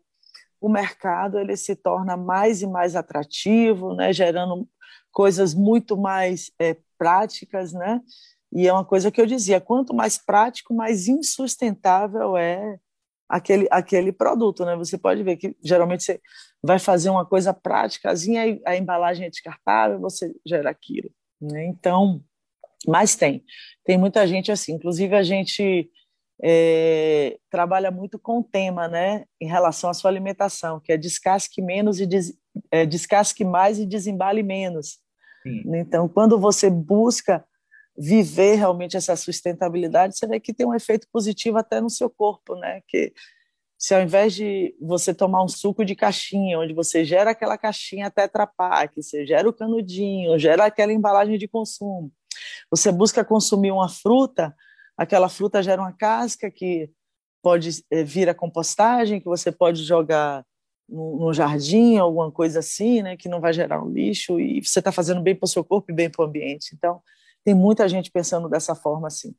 o 0.61 0.69
mercado 0.69 1.39
ele 1.39 1.57
se 1.57 1.77
torna 1.77 2.17
mais 2.17 2.63
e 2.63 2.67
mais 2.67 2.97
atrativo, 2.97 3.95
né, 3.95 4.11
gerando 4.13 4.67
coisas 5.13 5.53
muito 5.53 5.97
mais 5.97 6.51
é, 6.59 6.77
práticas, 6.97 7.75
né, 7.75 8.01
e 8.53 8.67
é 8.67 8.73
uma 8.73 8.85
coisa 8.85 9.11
que 9.11 9.21
eu 9.21 9.27
dizia: 9.27 9.61
quanto 9.61 9.95
mais 9.95 10.19
prático, 10.19 10.75
mais 10.75 11.09
insustentável 11.09 12.37
é 12.37 12.79
aquele, 13.29 13.69
aquele 13.71 14.13
produto. 14.13 14.65
Né? 14.65 14.75
Você 14.77 14.97
pode 14.97 15.23
ver 15.23 15.37
que 15.37 15.57
geralmente 15.63 16.03
você 16.05 16.21
vai 16.63 16.79
fazer 16.79 17.11
uma 17.11 17.27
coisa 17.27 17.53
prática, 17.53 18.13
a 18.65 18.77
embalagem 18.77 19.27
é 19.27 19.31
descartável, 19.31 20.01
você 20.01 20.35
gera 20.47 20.71
aquilo. 20.71 21.11
Né? 21.41 21.67
Então, 21.67 22.23
mas 22.87 23.17
tem. 23.17 23.45
Tem 23.85 23.99
muita 23.99 24.27
gente 24.27 24.51
assim. 24.51 24.75
Inclusive, 24.75 25.15
a 25.15 25.23
gente 25.23 25.91
é, 26.43 27.39
trabalha 27.51 27.91
muito 27.91 28.19
com 28.19 28.39
o 28.39 28.45
tema 28.45 28.89
né, 28.89 29.25
em 29.41 29.47
relação 29.47 29.91
à 29.91 29.95
sua 29.95 30.11
alimentação, 30.11 30.81
que 30.81 30.93
é 30.93 30.97
descasque 30.97 31.61
menos 31.61 32.01
e 32.01 32.07
des, 32.07 32.33
é, 32.71 32.87
descasque 32.87 33.45
mais 33.45 33.79
e 33.79 33.87
desembale 33.87 34.43
menos. 34.43 34.99
Sim. 35.43 35.63
Então, 35.77 36.09
quando 36.09 36.39
você 36.39 36.71
busca 36.71 37.45
viver 37.99 38.55
realmente 38.55 38.97
essa 38.97 39.17
sustentabilidade, 39.17 40.17
você 40.17 40.27
vê 40.27 40.39
que 40.39 40.55
tem 40.55 40.65
um 40.65 40.75
efeito 40.75 41.09
positivo 41.13 41.59
até 41.59 41.81
no 41.81 41.91
seu 41.91 42.09
corpo, 42.09 42.55
né? 42.55 42.81
Que 42.87 43.13
se 43.77 43.95
ao 43.95 44.01
invés 44.01 44.35
de 44.35 44.75
você 44.81 45.13
tomar 45.13 45.43
um 45.43 45.49
suco 45.49 45.85
de 45.85 45.97
caixinha, 45.97 46.61
onde 46.61 46.73
você 46.73 47.05
gera 47.05 47.33
aquela 47.33 47.59
caixinha 47.59 48.11
Tetra 48.11 48.47
Pak, 48.47 49.03
você 49.03 49.27
gera 49.27 49.49
o 49.49 49.53
canudinho, 49.53 50.39
gera 50.39 50.67
aquela 50.67 50.93
embalagem 50.93 51.39
de 51.39 51.49
consumo, 51.49 52.13
você 52.71 52.93
busca 52.93 53.25
consumir 53.25 53.73
uma 53.73 53.89
fruta, 53.89 54.55
aquela 54.97 55.29
fruta 55.29 55.63
gera 55.63 55.83
uma 55.83 55.93
casca 55.93 56.51
que 56.51 56.91
pode 57.43 57.85
eh, 57.91 58.05
vir 58.05 58.29
a 58.29 58.35
compostagem, 58.35 59.21
que 59.21 59.27
você 59.27 59.51
pode 59.51 59.83
jogar 59.85 60.45
no, 60.89 61.33
jardim, 61.33 61.99
alguma 61.99 62.33
coisa 62.33 62.61
assim, 62.61 63.03
né, 63.03 63.17
que 63.17 63.29
não 63.29 63.41
vai 63.41 63.53
gerar 63.53 63.83
um 63.83 63.91
lixo 63.91 64.41
e 64.41 64.65
você 64.65 64.79
está 64.79 64.91
fazendo 64.91 65.21
bem 65.21 65.35
para 65.35 65.45
o 65.45 65.49
seu 65.49 65.63
corpo 65.63 65.91
e 65.91 65.95
bem 65.95 66.09
para 66.09 66.25
o 66.25 66.27
ambiente. 66.27 66.75
Então, 66.75 67.03
tem 67.49 67.55
muita 67.55 67.89
gente 67.89 68.11
pensando 68.11 68.47
dessa 68.47 68.75
forma 68.75 69.07
assim. 69.07 69.35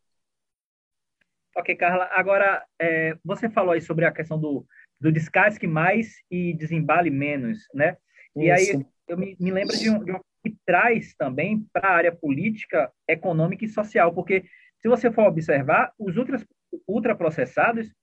Ok, 1.55 1.75
Carla. 1.75 2.09
Agora, 2.11 2.65
é, 2.81 3.15
você 3.23 3.47
falou 3.47 3.71
aí 3.71 3.81
sobre 3.81 4.03
a 4.03 4.11
questão 4.11 4.39
do, 4.39 4.65
do 4.99 5.11
descasque 5.11 5.67
mais 5.67 6.15
e 6.31 6.55
desembale 6.55 7.11
menos, 7.11 7.67
né? 7.71 7.97
E 8.35 8.51
Isso. 8.51 8.77
aí 8.77 8.85
eu 9.07 9.15
me, 9.15 9.37
me 9.39 9.51
lembro 9.51 9.77
de 9.77 9.91
um, 9.91 10.03
de 10.03 10.11
um 10.11 10.19
que 10.43 10.57
traz 10.65 11.13
também 11.13 11.63
para 11.71 11.87
a 11.87 11.93
área 11.93 12.11
política, 12.11 12.91
econômica 13.07 13.63
e 13.63 13.69
social, 13.69 14.11
porque 14.11 14.43
se 14.81 14.89
você 14.89 15.11
for 15.11 15.27
observar, 15.27 15.93
os 15.99 16.17
ultra, 16.17 16.41
ultraprocessados 16.87 17.93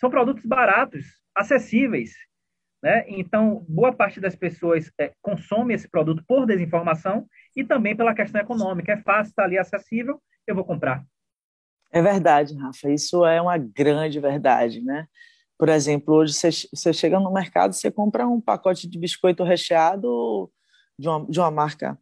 são 0.00 0.10
produtos 0.10 0.44
baratos, 0.44 1.04
acessíveis, 1.36 2.14
né? 2.82 3.04
Então, 3.06 3.64
boa 3.68 3.94
parte 3.94 4.20
das 4.20 4.34
pessoas 4.34 4.90
é, 4.98 5.12
consome 5.22 5.72
esse 5.72 5.88
produto 5.88 6.24
por 6.26 6.46
desinformação 6.46 7.28
e 7.56 7.64
também 7.64 7.96
pela 7.96 8.14
questão 8.14 8.40
econômica. 8.40 8.92
É 8.92 8.96
fácil, 9.02 9.30
está 9.30 9.44
ali 9.44 9.58
acessível, 9.58 10.20
eu 10.46 10.54
vou 10.54 10.64
comprar. 10.64 11.04
É 11.90 12.00
verdade, 12.00 12.54
Rafa. 12.56 12.90
Isso 12.90 13.24
é 13.24 13.40
uma 13.40 13.58
grande 13.58 14.18
verdade, 14.18 14.80
né? 14.80 15.06
Por 15.58 15.68
exemplo, 15.68 16.14
hoje 16.14 16.32
você, 16.32 16.48
você 16.50 16.92
chega 16.92 17.20
no 17.20 17.32
mercado, 17.32 17.74
você 17.74 17.90
compra 17.90 18.26
um 18.26 18.40
pacote 18.40 18.88
de 18.88 18.98
biscoito 18.98 19.44
recheado 19.44 20.50
de 20.98 21.08
uma, 21.08 21.26
de 21.26 21.38
uma 21.38 21.50
marca 21.50 21.98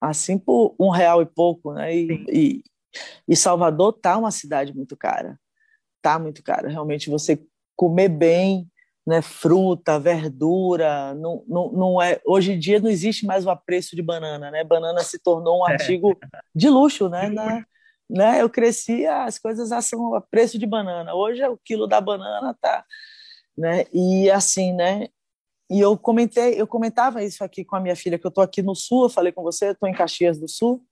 assim 0.00 0.38
por 0.38 0.74
um 0.78 0.90
real 0.90 1.22
e 1.22 1.26
pouco, 1.26 1.72
né? 1.74 1.94
E, 1.94 2.24
e, 2.28 2.62
e, 3.28 3.36
Salvador 3.36 3.92
tá 3.92 4.16
uma 4.16 4.30
cidade 4.30 4.74
muito 4.74 4.96
cara, 4.96 5.38
tá 6.02 6.18
muito 6.18 6.42
cara. 6.42 6.68
Realmente 6.68 7.10
você 7.10 7.40
comer 7.76 8.08
bem, 8.08 8.68
né? 9.06 9.20
Fruta, 9.20 9.98
verdura, 9.98 11.14
não, 11.14 11.44
não, 11.46 11.72
não 11.72 12.02
é. 12.02 12.20
Hoje 12.24 12.52
em 12.52 12.58
dia 12.58 12.80
não 12.80 12.88
existe 12.88 13.26
mais 13.26 13.44
o 13.44 13.50
apreço 13.50 13.94
de 13.94 14.02
banana, 14.02 14.50
né? 14.50 14.64
Banana 14.64 15.02
se 15.02 15.18
tornou 15.18 15.60
um 15.60 15.68
é. 15.68 15.72
artigo 15.72 16.12
é. 16.12 16.38
de 16.54 16.68
luxo, 16.68 17.08
né? 17.08 17.28
Na, 17.28 17.64
né? 18.08 18.40
Eu 18.40 18.48
cresci, 18.48 19.06
as 19.06 19.38
coisas 19.38 19.68
são 19.84 20.14
a 20.14 20.20
preço 20.20 20.58
de 20.58 20.66
banana. 20.66 21.14
Hoje 21.14 21.42
é 21.42 21.48
o 21.48 21.58
quilo 21.58 21.86
da 21.86 22.00
banana 22.00 22.56
tá, 22.60 22.84
né? 23.56 23.86
E 23.92 24.30
assim, 24.30 24.72
né? 24.72 25.08
E 25.70 25.80
eu 25.80 25.96
comentei, 25.96 26.60
eu 26.60 26.66
comentava 26.66 27.22
isso 27.22 27.42
aqui 27.42 27.64
com 27.64 27.76
a 27.76 27.80
minha 27.80 27.96
filha 27.96 28.18
que 28.18 28.26
eu 28.26 28.30
estou 28.30 28.44
aqui 28.44 28.62
no 28.62 28.74
Sul, 28.74 29.04
eu 29.04 29.08
falei 29.08 29.32
com 29.32 29.42
você, 29.42 29.70
estou 29.70 29.88
em 29.88 29.94
Caxias 29.94 30.38
do 30.38 30.48
Sul. 30.48 30.84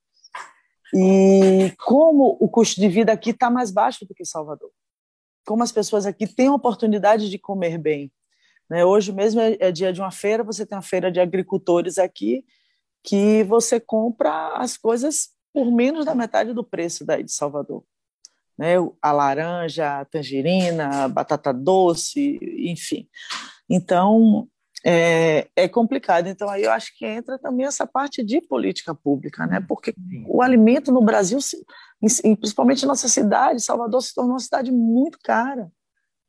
E 0.94 1.72
como 1.79 2.37
o 2.38 2.48
custo 2.48 2.81
de 2.81 2.88
vida 2.88 3.12
aqui 3.12 3.31
está 3.31 3.51
mais 3.51 3.70
baixo 3.70 4.05
do 4.07 4.14
que 4.14 4.25
Salvador. 4.25 4.70
Como 5.46 5.62
as 5.62 5.72
pessoas 5.72 6.07
aqui 6.07 6.26
têm 6.26 6.48
a 6.48 6.55
oportunidade 6.55 7.28
de 7.28 7.38
comer 7.38 7.78
bem. 7.78 8.12
Né? 8.68 8.85
Hoje 8.85 9.12
mesmo 9.12 9.40
é, 9.40 9.57
é 9.61 9.72
dia 9.72 9.92
de 9.92 10.00
uma 10.00 10.11
feira, 10.11 10.42
você 10.42 10.64
tem 10.64 10.76
uma 10.76 10.83
feira 10.83 11.11
de 11.11 11.20
agricultores 11.20 11.98
aqui, 11.98 12.44
que 13.05 13.42
você 13.44 13.81
compra 13.81 14.55
as 14.57 14.76
coisas 14.76 15.31
por 15.52 15.70
menos 15.70 16.07
da 16.07 16.14
metade 16.14 16.52
do 16.55 16.64
preço 16.64 17.05
daí 17.05 17.22
de 17.22 17.33
Salvador. 17.33 17.85
Né? 18.57 18.74
A 19.00 19.12
laranja, 19.12 20.00
a 20.00 20.05
tangerina, 20.05 21.05
a 21.05 21.09
batata 21.09 21.52
doce, 21.52 22.38
enfim. 22.59 23.09
Então, 23.68 24.48
é, 24.85 25.48
é, 25.55 25.68
complicado. 25.68 26.28
Então, 26.28 26.48
aí 26.48 26.64
eu 26.64 26.72
acho 26.72 26.96
que 26.96 27.05
entra 27.05 27.38
também 27.38 27.66
essa 27.66 27.87
parte 27.87 28.22
de 28.24 28.40
política 28.40 28.94
pública, 28.94 29.46
né? 29.46 29.64
porque 29.66 29.92
Sim. 29.92 30.24
o 30.26 30.42
alimento 30.42 30.90
no 30.90 31.02
Brasil, 31.02 31.38
principalmente 32.36 32.86
nossa 32.86 33.08
cidade, 33.08 33.62
Salvador 33.62 34.02
se 34.02 34.14
tornou 34.14 34.32
uma 34.32 34.40
cidade 34.40 34.72
muito 34.72 35.18
cara, 35.22 35.70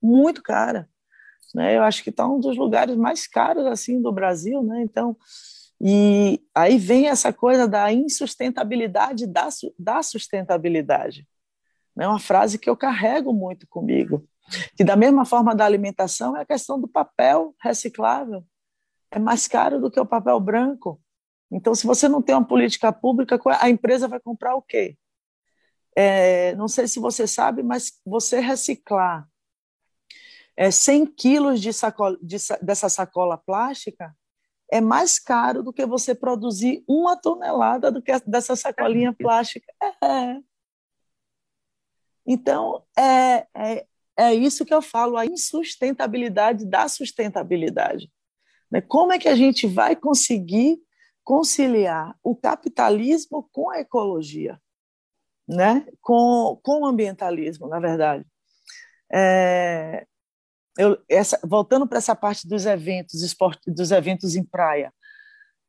muito 0.02 0.44
cara. 0.44 0.90
Né? 1.54 1.78
Eu 1.78 1.84
acho 1.84 2.04
que 2.04 2.10
está 2.10 2.28
um 2.28 2.40
dos 2.40 2.58
lugares 2.58 2.96
mais 2.96 3.28
caros 3.28 3.66
assim 3.66 4.02
do 4.02 4.12
Brasil, 4.12 4.64
né? 4.64 4.82
Então, 4.82 5.16
e 5.80 6.42
aí 6.56 6.78
vem 6.78 7.08
essa 7.08 7.34
coisa 7.34 7.68
da 7.68 7.92
insustentabilidade 7.92 9.28
da, 9.28 9.50
da 9.78 10.02
sustentabilidade. 10.02 11.28
É 12.00 12.08
uma 12.08 12.20
frase 12.20 12.58
que 12.58 12.70
eu 12.70 12.78
carrego 12.78 13.34
muito 13.34 13.68
comigo. 13.68 14.28
Que, 14.76 14.84
da 14.84 14.96
mesma 14.96 15.26
forma 15.26 15.56
da 15.56 15.66
alimentação, 15.66 16.36
é 16.36 16.42
a 16.42 16.46
questão 16.46 16.80
do 16.80 16.88
papel 16.88 17.56
reciclável. 17.62 18.44
É 19.12 19.20
mais 19.20 19.48
caro 19.48 19.80
do 19.80 19.92
que 19.92 20.00
o 20.00 20.06
papel 20.06 20.40
branco. 20.40 21.00
Então, 21.52 21.76
se 21.76 21.86
você 21.86 22.10
não 22.10 22.22
tem 22.22 22.34
uma 22.34 22.48
política 22.48 22.92
pública, 22.92 23.40
a 23.60 23.70
empresa 23.70 24.08
vai 24.08 24.20
comprar 24.20 24.56
o 24.56 24.62
quê? 24.62 24.98
É, 25.96 26.56
não 26.56 26.68
sei 26.68 26.88
se 26.88 27.00
você 27.00 27.28
sabe, 27.28 27.62
mas 27.62 28.00
você 28.06 28.40
reciclar 28.40 29.28
é, 30.56 30.72
100 30.72 31.06
quilos 31.08 31.62
de 31.62 31.74
sacola, 31.74 32.18
de, 32.22 32.38
dessa 32.62 32.90
sacola 32.90 33.38
plástica 33.38 34.16
é 34.72 34.82
mais 34.82 35.20
caro 35.20 35.62
do 35.62 35.74
que 35.74 35.86
você 35.86 36.16
produzir 36.16 36.84
uma 36.88 37.16
tonelada 37.16 37.92
do 37.92 38.02
que 38.02 38.12
dessa 38.26 38.56
sacolinha 38.56 39.14
plástica. 39.14 39.72
É. 40.04 40.40
Então, 42.26 42.84
é, 42.98 43.46
é, 43.56 43.86
é 44.18 44.34
isso 44.34 44.66
que 44.66 44.74
eu 44.74 44.82
falo, 44.82 45.18
a 45.18 45.26
insustentabilidade 45.26 46.66
da 46.66 46.88
sustentabilidade. 46.88 48.12
Né? 48.72 48.82
Como 48.82 49.12
é 49.12 49.20
que 49.20 49.30
a 49.30 49.36
gente 49.36 49.68
vai 49.68 49.96
conseguir 49.96 50.82
conciliar 51.24 52.18
o 52.24 52.36
capitalismo 52.36 53.48
com 53.52 53.70
a 53.70 53.80
ecologia, 53.80 54.60
né? 55.48 55.86
com, 56.02 56.60
com 56.64 56.82
o 56.82 56.86
ambientalismo, 56.86 57.68
na 57.68 57.80
verdade? 57.80 58.26
É, 59.12 60.06
eu, 60.78 60.98
essa, 61.10 61.40
voltando 61.44 61.88
para 61.88 61.98
essa 61.98 62.16
parte 62.16 62.48
dos 62.48 62.66
eventos, 62.66 63.22
esporte, 63.22 63.70
dos 63.70 63.92
eventos 63.92 64.36
em 64.36 64.44
praia, 64.44 64.92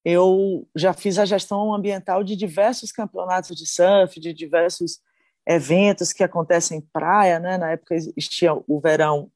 eu 0.05 0.69
já 0.75 0.93
fiz 0.93 1.19
a 1.19 1.25
gestão 1.25 1.75
ambiental 1.75 2.23
de 2.23 2.37
diversos 2.37 2.93
campeonatos 2.93 3.57
de 3.57 3.67
surf, 3.67 4.21
de 4.21 4.33
diversos 4.33 5.01
eventos 5.47 6.13
que 6.13 6.23
acontecem 6.23 6.79
em 6.79 6.81
praia, 6.81 7.39
né? 7.39 7.59
Na 7.59 7.73
época 7.73 7.95
existia 7.95 8.53
o 8.55 8.81
verão 8.81 9.31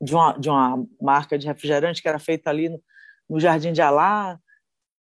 de 0.00 0.14
uma, 0.14 0.32
de 0.32 0.48
uma 0.48 0.86
marca 1.00 1.38
de 1.38 1.46
refrigerante 1.46 2.00
que 2.00 2.08
era 2.08 2.18
feita 2.18 2.48
ali 2.48 2.68
no, 2.68 2.82
no 3.28 3.40
Jardim 3.40 3.72
de 3.72 3.82
Alá, 3.82 4.38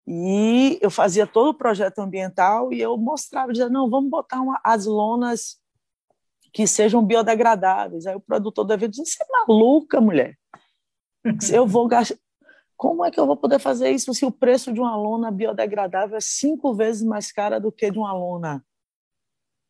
e 0.06 0.78
eu 0.80 0.90
fazia 0.90 1.26
todo 1.26 1.48
o 1.48 1.54
projeto 1.54 1.98
ambiental 1.98 2.72
e 2.72 2.80
eu 2.80 2.96
mostrava, 2.96 3.50
dizia, 3.50 3.68
não, 3.68 3.90
vamos 3.90 4.08
botar 4.08 4.40
uma, 4.40 4.60
as 4.62 4.86
lonas 4.86 5.56
que 6.52 6.66
sejam 6.66 7.04
biodegradáveis. 7.04 8.06
Aí 8.06 8.14
o 8.14 8.20
produtor 8.20 8.64
do 8.64 8.72
evento 8.72 8.92
disse, 8.92 9.16
você 9.16 9.24
é 9.24 9.26
maluca, 9.30 10.00
mulher? 10.00 10.38
Eu 11.52 11.66
vou 11.66 11.88
gastar... 11.88 12.16
Como 12.76 13.04
é 13.04 13.10
que 13.10 13.18
eu 13.18 13.26
vou 13.26 13.36
poder 13.36 13.58
fazer 13.58 13.90
isso 13.90 14.14
se 14.14 14.24
o 14.24 14.30
preço 14.30 14.72
de 14.72 14.78
uma 14.78 14.96
lona 14.96 15.30
biodegradável 15.30 16.16
é 16.16 16.20
cinco 16.20 16.72
vezes 16.74 17.02
mais 17.02 17.32
cara 17.32 17.58
do 17.58 17.72
que 17.72 17.90
de 17.90 17.98
uma 17.98 18.12
lona 18.12 18.64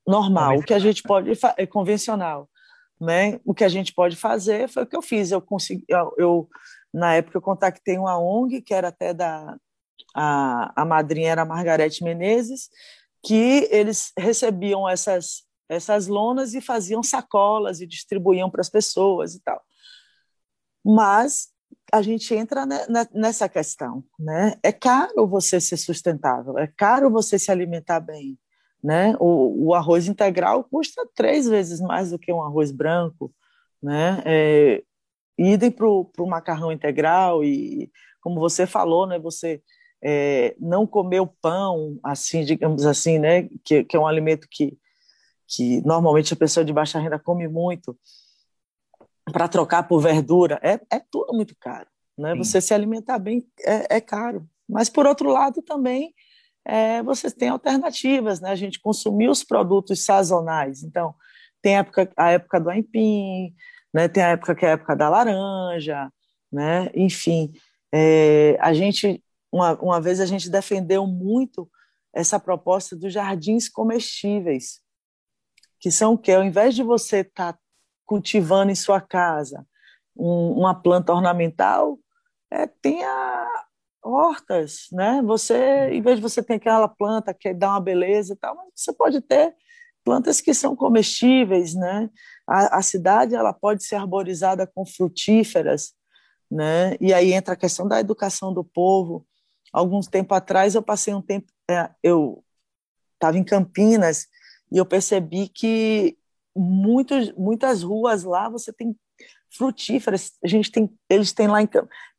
normal? 0.07 0.59
O 0.59 0.63
que 0.63 0.75
a 0.75 0.79
gente 0.79 1.03
pode... 1.03 1.33
É 1.57 1.67
convencional. 1.67 2.49
Né? 3.01 3.41
O 3.45 3.55
que 3.55 3.65
a 3.65 3.69
gente 3.69 3.95
pode 3.95 4.17
fazer 4.17 4.69
foi 4.69 4.83
o 4.83 4.87
que 4.87 4.97
eu 4.97 5.03
fiz. 5.03 5.31
Eu 5.31 5.41
consegui... 5.41 5.85
Eu, 5.89 6.15
eu 6.19 6.49
na 6.93 7.15
época, 7.15 7.39
eu 7.39 7.43
contactei 7.43 7.97
uma 7.97 8.19
ONG, 8.19 8.61
que 8.61 8.75
era 8.75 8.89
até 8.89 9.15
da... 9.15 9.57
A, 10.19 10.73
a 10.83 10.85
madrinha 10.85 11.33
era 11.33 11.43
a 11.43 11.47
Margarete 11.47 12.03
Menezes, 12.03 12.71
que 13.23 13.69
eles 13.71 14.13
recebiam 14.17 14.89
essas 14.89 15.45
essas 15.69 16.07
lonas 16.07 16.55
e 16.55 16.61
faziam 16.61 17.03
sacolas 17.03 17.81
e 17.81 17.87
distribuíam 17.87 18.49
para 18.49 18.61
as 18.61 18.71
pessoas 18.71 19.35
e 19.35 19.41
tal. 19.41 19.61
Mas 20.85 21.49
a 21.93 22.03
gente 22.03 22.33
entra 22.35 22.65
nessa 23.13 23.49
questão, 23.49 24.05
né? 24.19 24.55
É 24.63 24.73
caro 24.73 25.27
você 25.27 25.61
ser 25.61 25.77
sustentável, 25.77 26.59
é 26.59 26.67
caro 26.67 27.11
você 27.11 27.39
se 27.39 27.51
alimentar 27.51 28.01
bem, 28.01 28.39
né? 28.83 29.15
O, 29.19 29.69
o 29.69 29.75
arroz 29.75 30.07
integral 30.07 30.65
custa 30.65 31.09
três 31.15 31.49
vezes 31.49 31.81
mais 31.81 32.11
do 32.11 32.19
que 32.19 32.33
um 32.33 32.43
arroz 32.43 32.71
branco, 32.71 33.33
né? 33.83 34.23
É, 34.25 34.83
idem 35.39 35.71
para 35.71 35.87
o 35.87 36.27
macarrão 36.27 36.73
integral 36.73 37.45
e, 37.45 37.91
como 38.21 38.41
você 38.41 38.67
falou, 38.67 39.07
né? 39.07 39.19
Você 39.19 39.63
é, 40.03 40.55
não 40.61 40.87
comer 40.87 41.21
o 41.21 41.27
pão, 41.27 41.99
assim, 42.03 42.45
digamos 42.45 42.85
assim, 42.87 43.19
né? 43.19 43.49
Que, 43.65 43.85
que 43.85 43.97
é 43.97 44.01
um 44.01 44.07
alimento 44.07 44.47
que 44.51 44.79
que 45.47 45.81
normalmente 45.87 46.35
a 46.35 46.37
pessoa 46.37 46.65
de 46.65 46.73
baixa 46.73 46.99
renda 46.99 47.19
come 47.19 47.47
muito, 47.47 47.97
para 49.33 49.49
trocar 49.49 49.85
por 49.85 50.01
verdura, 50.01 50.59
é, 50.63 50.81
é 50.91 51.01
tudo 51.11 51.33
muito 51.33 51.55
caro. 51.59 51.87
Né? 52.19 52.35
Você 52.35 52.61
se 52.61 52.73
alimentar 52.73 53.19
bem 53.19 53.47
é, 53.61 53.97
é, 53.97 54.01
caro. 54.01 54.49
Mas, 54.69 54.89
por 54.89 55.07
outro 55.07 55.31
lado, 55.31 55.63
também 55.63 56.15
é, 56.65 57.03
você 57.03 57.31
tem 57.31 57.49
alternativas. 57.49 58.41
Né? 58.41 58.51
A 58.51 58.57
gente 58.57 58.81
consumir 58.81 59.29
os 59.29 59.45
produtos 59.45 60.05
sazonais. 60.05 60.83
Então, 60.83 61.15
tem 61.61 61.77
a 61.77 61.81
época, 61.81 62.13
a 62.17 62.31
época 62.31 62.61
do 62.61 62.71
aipim, 62.71 63.55
né? 63.93 64.09
tem 64.09 64.23
a 64.23 64.29
época 64.29 64.55
que 64.55 64.65
é 64.65 64.71
a 64.71 64.73
época 64.73 64.97
da 64.97 65.09
laranja, 65.09 66.11
né? 66.51 66.91
enfim. 66.95 67.53
É, 67.93 68.57
a 68.61 68.73
gente, 68.73 69.23
uma, 69.57 69.75
uma 69.81 70.01
vez, 70.01 70.21
a 70.21 70.27
gente 70.27 70.51
defendeu 70.51 71.07
muito 71.07 71.69
essa 72.13 72.39
proposta 72.39 72.97
dos 72.97 73.13
jardins 73.13 73.69
comestíveis, 73.69 74.81
que 75.81 75.91
são 75.91 76.17
que 76.17 76.33
ao 76.33 76.45
invés 76.45 76.75
de 76.75 76.83
você 76.83 77.19
estar 77.19 77.55
tá 77.55 77.59
cultivando 78.05 78.71
em 78.71 78.75
sua 78.75 79.01
casa 79.01 79.67
um, 80.17 80.53
uma 80.53 80.75
planta 80.75 81.13
ornamental, 81.13 81.99
é, 82.51 82.67
tenha 82.67 83.47
hortas, 84.03 84.87
né? 84.93 85.21
Você, 85.25 85.91
em 85.91 86.01
vez 86.01 86.17
de 86.17 86.23
você 86.23 86.43
ter 86.43 86.55
aquela 86.55 86.89
planta 86.89 87.35
que 87.35 87.53
dá 87.53 87.71
uma 87.71 87.81
beleza 87.81 88.35
e 88.35 88.37
tal, 88.37 88.57
você 88.75 88.93
pode 88.93 89.21
ter 89.21 89.55
plantas 90.05 90.41
que 90.41 90.55
são 90.55 90.77
comestíveis, 90.77 91.75
né? 91.75 92.09
A, 92.47 92.79
a, 92.79 92.83
cidade 92.83 93.35
ela 93.35 93.53
pode 93.53 93.85
ser 93.85 93.97
arborizada 93.97 94.67
com 94.67 94.87
frutíferas, 94.87 95.93
né? 96.51 96.97
E 97.01 97.13
aí 97.13 97.33
entra 97.33 97.55
a 97.55 97.57
questão 97.57 97.89
da 97.89 97.99
educação 97.99 98.55
do 98.55 98.63
povo. 98.63 99.27
Alguns 99.77 100.07
tempo 100.07 100.33
atrás 100.33 100.75
eu 100.75 100.83
passei 100.83 101.13
um 101.13 101.21
tempo, 101.21 101.53
é, 101.71 101.91
eu 102.03 102.43
estava 103.13 103.37
em 103.37 103.45
Campinas 103.45 104.27
e 104.73 104.79
eu 104.79 104.87
percebi 104.87 105.51
que 105.51 106.17
muitos, 106.57 107.31
muitas 107.33 107.83
ruas 107.83 108.25
lá 108.25 108.49
você 108.49 108.73
tem 108.73 108.97
frutíferas. 109.51 110.33
A 110.43 110.49
gente 110.49 110.73
tem, 110.73 110.91
eles 111.11 111.31
têm 111.35 111.47
lá 111.47 111.61
em 111.61 111.69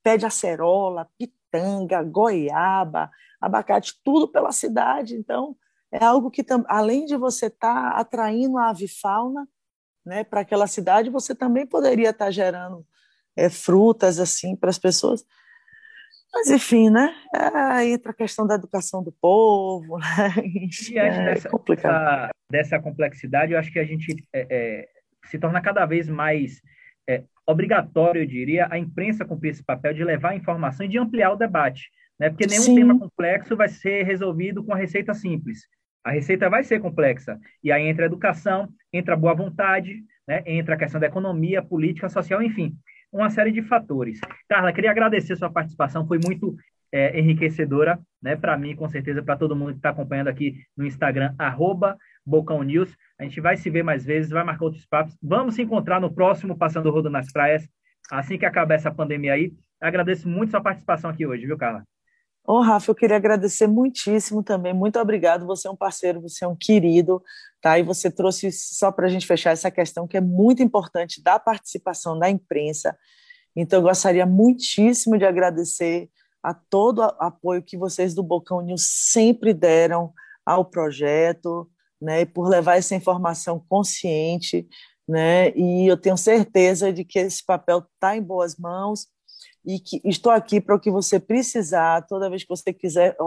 pé 0.03 0.17
de 0.17 0.25
acerola, 0.27 1.09
pitanga, 1.17 2.03
goiaba, 2.03 3.09
abacate, 3.41 3.99
tudo 4.03 4.27
pela 4.27 4.51
cidade. 4.51 5.15
Então 5.15 5.57
é 5.91 6.05
algo 6.05 6.29
que 6.29 6.45
além 6.67 7.05
de 7.05 7.17
você 7.17 7.47
estar 7.47 7.91
tá 7.91 7.97
atraindo 7.97 8.59
a 8.59 8.69
avifauna, 8.69 9.49
né, 10.05 10.23
para 10.23 10.41
aquela 10.41 10.67
cidade, 10.67 11.09
você 11.09 11.33
também 11.33 11.65
poderia 11.65 12.11
estar 12.11 12.25
tá 12.25 12.31
gerando 12.31 12.85
é, 13.35 13.49
frutas 13.49 14.19
assim 14.19 14.55
para 14.55 14.69
as 14.69 14.77
pessoas. 14.77 15.25
Mas, 16.33 16.49
enfim, 16.49 16.89
né? 16.89 17.15
É, 17.35 17.89
entra 17.89 18.11
a 18.11 18.15
questão 18.15 18.45
da 18.45 18.55
educação 18.55 19.03
do 19.03 19.11
povo, 19.11 19.97
né? 19.97 20.05
Enfim, 20.63 20.97
é 20.97 21.25
dessa, 21.25 21.49
complicado. 21.49 22.29
dessa 22.51 22.79
complexidade, 22.79 23.53
eu 23.53 23.59
acho 23.59 23.71
que 23.71 23.79
a 23.79 23.85
gente 23.85 24.15
é, 24.33 24.47
é, 24.49 24.87
se 25.25 25.39
torna 25.39 25.61
cada 25.61 25.85
vez 25.85 26.07
mais 26.07 26.61
é, 27.09 27.23
obrigatório, 27.45 28.21
eu 28.21 28.27
diria, 28.27 28.67
a 28.69 28.77
imprensa 28.77 29.25
cumprir 29.25 29.51
esse 29.51 29.63
papel 29.63 29.93
de 29.93 30.03
levar 30.03 30.31
a 30.31 30.35
informação 30.35 30.85
e 30.85 30.89
de 30.89 30.97
ampliar 30.97 31.31
o 31.31 31.37
debate. 31.37 31.89
Né? 32.19 32.29
Porque 32.29 32.47
nenhum 32.47 32.63
Sim. 32.63 32.75
tema 32.75 32.99
complexo 32.99 33.55
vai 33.55 33.69
ser 33.69 34.03
resolvido 34.03 34.63
com 34.63 34.73
a 34.73 34.77
receita 34.77 35.13
simples. 35.13 35.61
A 36.03 36.11
receita 36.11 36.49
vai 36.49 36.63
ser 36.63 36.79
complexa. 36.79 37.37
E 37.63 37.71
aí 37.71 37.87
entra 37.87 38.05
a 38.05 38.07
educação, 38.07 38.69
entra 38.91 39.13
a 39.13 39.17
boa 39.17 39.33
vontade, 39.33 40.03
né? 40.27 40.43
entra 40.45 40.75
a 40.75 40.77
questão 40.77 40.99
da 40.99 41.07
economia, 41.07 41.63
política, 41.63 42.09
social, 42.09 42.41
enfim 42.41 42.77
uma 43.11 43.29
série 43.29 43.51
de 43.51 43.61
fatores. 43.61 44.19
Carla, 44.49 44.73
queria 44.73 44.91
agradecer 44.91 45.35
sua 45.35 45.49
participação, 45.49 46.07
foi 46.07 46.19
muito 46.23 46.55
é, 46.91 47.19
enriquecedora, 47.19 47.99
né, 48.21 48.35
para 48.35 48.57
mim, 48.57 48.75
com 48.75 48.87
certeza, 48.87 49.21
para 49.21 49.37
todo 49.37 49.55
mundo 49.55 49.71
que 49.71 49.77
está 49.77 49.89
acompanhando 49.89 50.27
aqui 50.27 50.55
no 50.75 50.85
Instagram, 50.85 51.33
arroba 51.37 51.97
Bocão 52.25 52.63
News. 52.63 52.95
A 53.19 53.23
gente 53.23 53.39
vai 53.41 53.57
se 53.57 53.69
ver 53.69 53.83
mais 53.83 54.05
vezes, 54.05 54.31
vai 54.31 54.43
marcar 54.43 54.65
outros 54.65 54.85
papos. 54.85 55.17
Vamos 55.21 55.55
se 55.55 55.61
encontrar 55.61 55.99
no 55.99 56.13
próximo 56.13 56.57
Passando 56.57 56.87
o 56.87 56.91
Rodo 56.91 57.09
nas 57.09 57.31
Praias, 57.31 57.67
assim 58.11 58.37
que 58.37 58.45
acabar 58.45 58.75
essa 58.75 58.91
pandemia 58.91 59.33
aí. 59.33 59.53
Agradeço 59.79 60.27
muito 60.27 60.51
sua 60.51 60.61
participação 60.61 61.09
aqui 61.09 61.25
hoje, 61.25 61.45
viu, 61.45 61.57
Carla? 61.57 61.83
Ô, 62.49 62.59
oh, 62.59 62.61
Rafa, 62.61 62.89
eu 62.89 62.95
queria 62.95 63.17
agradecer 63.17 63.67
muitíssimo 63.67 64.41
também. 64.41 64.73
Muito 64.73 64.97
obrigado. 64.97 65.45
Você 65.47 65.67
é 65.67 65.71
um 65.71 65.75
parceiro, 65.75 66.21
você 66.21 66.45
é 66.45 66.47
um 66.47 66.55
querido, 66.55 67.21
tá? 67.61 67.77
E 67.77 67.83
você 67.83 68.09
trouxe, 68.09 68.53
só 68.53 68.89
para 68.89 69.05
a 69.07 69.09
gente 69.09 69.27
fechar 69.27 69.51
essa 69.51 69.69
questão, 69.69 70.07
que 70.07 70.15
é 70.15 70.21
muito 70.21 70.63
importante 70.63 71.21
da 71.21 71.37
participação 71.37 72.17
da 72.17 72.29
imprensa. 72.29 72.97
Então, 73.53 73.79
eu 73.79 73.83
gostaria 73.83 74.25
muitíssimo 74.25 75.17
de 75.17 75.25
agradecer 75.25 76.09
a 76.41 76.53
todo 76.53 76.99
o 76.99 77.15
apoio 77.19 77.61
que 77.61 77.77
vocês 77.77 78.13
do 78.13 78.23
Bocão 78.23 78.61
News 78.61 78.87
sempre 79.11 79.53
deram 79.53 80.13
ao 80.45 80.63
projeto, 80.63 81.69
né? 82.01 82.21
E 82.21 82.25
por 82.25 82.47
levar 82.47 82.77
essa 82.77 82.95
informação 82.95 83.61
consciente, 83.67 84.65
né? 85.05 85.49
E 85.53 85.85
eu 85.85 85.97
tenho 85.97 86.15
certeza 86.15 86.93
de 86.93 87.03
que 87.03 87.19
esse 87.19 87.45
papel 87.45 87.79
está 87.79 88.15
em 88.15 88.21
boas 88.21 88.55
mãos 88.55 89.05
e 89.67 89.81
que 89.81 90.01
estou 90.05 90.31
aqui 90.31 90.61
para 90.61 90.73
o 90.73 90.79
que 90.79 90.89
você 90.89 91.19
precisar, 91.19 92.07
toda 92.07 92.29
vez 92.29 92.43
que 92.43 92.49
você 92.49 92.71
quiser, 92.71 93.17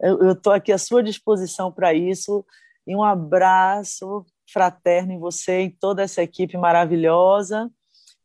eu 0.00 0.30
estou 0.30 0.52
aqui 0.52 0.70
à 0.70 0.78
sua 0.78 1.02
disposição 1.02 1.72
para 1.72 1.92
isso. 1.92 2.46
E 2.86 2.94
um 2.94 3.02
abraço 3.02 4.24
fraterno 4.48 5.12
em 5.12 5.18
você 5.18 5.62
e 5.62 5.70
toda 5.70 6.04
essa 6.04 6.22
equipe 6.22 6.56
maravilhosa. 6.56 7.68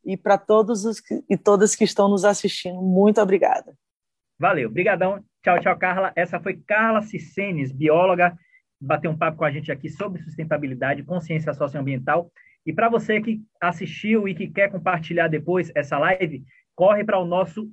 E 0.04 0.16
para 0.16 0.38
todos 0.38 0.84
os 0.84 1.02
e 1.28 1.36
todas 1.36 1.74
que 1.74 1.82
estão 1.82 2.08
nos 2.08 2.24
assistindo, 2.24 2.80
muito 2.80 3.20
obrigada. 3.20 3.76
Valeu, 4.38 4.70
brigadão. 4.70 5.24
Tchau, 5.42 5.58
tchau, 5.58 5.76
Carla. 5.76 6.12
Essa 6.14 6.38
foi 6.38 6.56
Carla 6.56 7.02
Cicenes, 7.02 7.72
bióloga, 7.72 8.38
bateu 8.80 9.10
um 9.10 9.18
papo 9.18 9.38
com 9.38 9.44
a 9.44 9.50
gente 9.50 9.72
aqui 9.72 9.88
sobre 9.88 10.22
sustentabilidade, 10.22 11.02
consciência 11.02 11.52
socioambiental. 11.52 12.30
E 12.64 12.72
para 12.72 12.88
você 12.88 13.20
que 13.20 13.42
assistiu 13.60 14.28
e 14.28 14.34
que 14.34 14.46
quer 14.46 14.70
compartilhar 14.70 15.26
depois 15.26 15.72
essa 15.74 15.98
live, 15.98 16.44
corre 16.74 17.04
para 17.04 17.18
o 17.18 17.24
nosso 17.24 17.70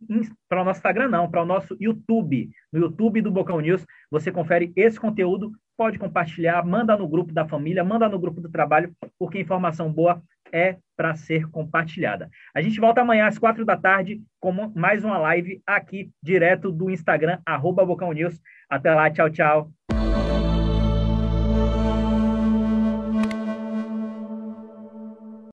para 0.48 0.62
o 0.62 0.66
nosso 0.66 0.80
Instagram 0.80 1.10
não, 1.10 1.30
para 1.30 1.42
o 1.42 1.46
nosso 1.46 1.76
YouTube. 1.80 2.50
No 2.72 2.80
YouTube 2.80 3.22
do 3.22 3.32
Bocão 3.32 3.60
News, 3.60 3.86
você 4.12 4.32
confere 4.32 4.72
esse 4.76 5.00
conteúdo, 5.00 5.52
pode 5.78 5.98
compartilhar, 5.98 6.64
manda 6.66 6.98
no 6.98 7.08
grupo 7.08 7.34
da 7.34 7.48
família, 7.48 7.84
manda 7.84 8.10
no 8.10 8.20
grupo 8.20 8.42
do 8.42 8.50
trabalho, 8.50 8.92
porque 9.18 9.40
informação 9.40 9.92
boa 9.92 10.22
é 10.52 10.78
para 10.98 11.16
ser 11.16 11.50
compartilhada. 11.50 12.30
A 12.54 12.62
gente 12.62 12.80
volta 12.80 13.02
amanhã 13.02 13.28
às 13.28 13.38
quatro 13.38 13.64
da 13.64 13.78
tarde 13.78 14.22
com 14.40 14.52
mais 14.76 15.04
uma 15.04 15.18
live 15.18 15.62
aqui 15.66 16.10
direto 16.22 16.72
do 16.72 16.90
Instagram 16.90 17.40
arroba 17.46 17.86
Bocão 17.86 18.12
News. 18.12 18.40
Até 18.70 18.94
lá, 18.94 19.10
tchau, 19.10 19.30
tchau. 19.30 19.99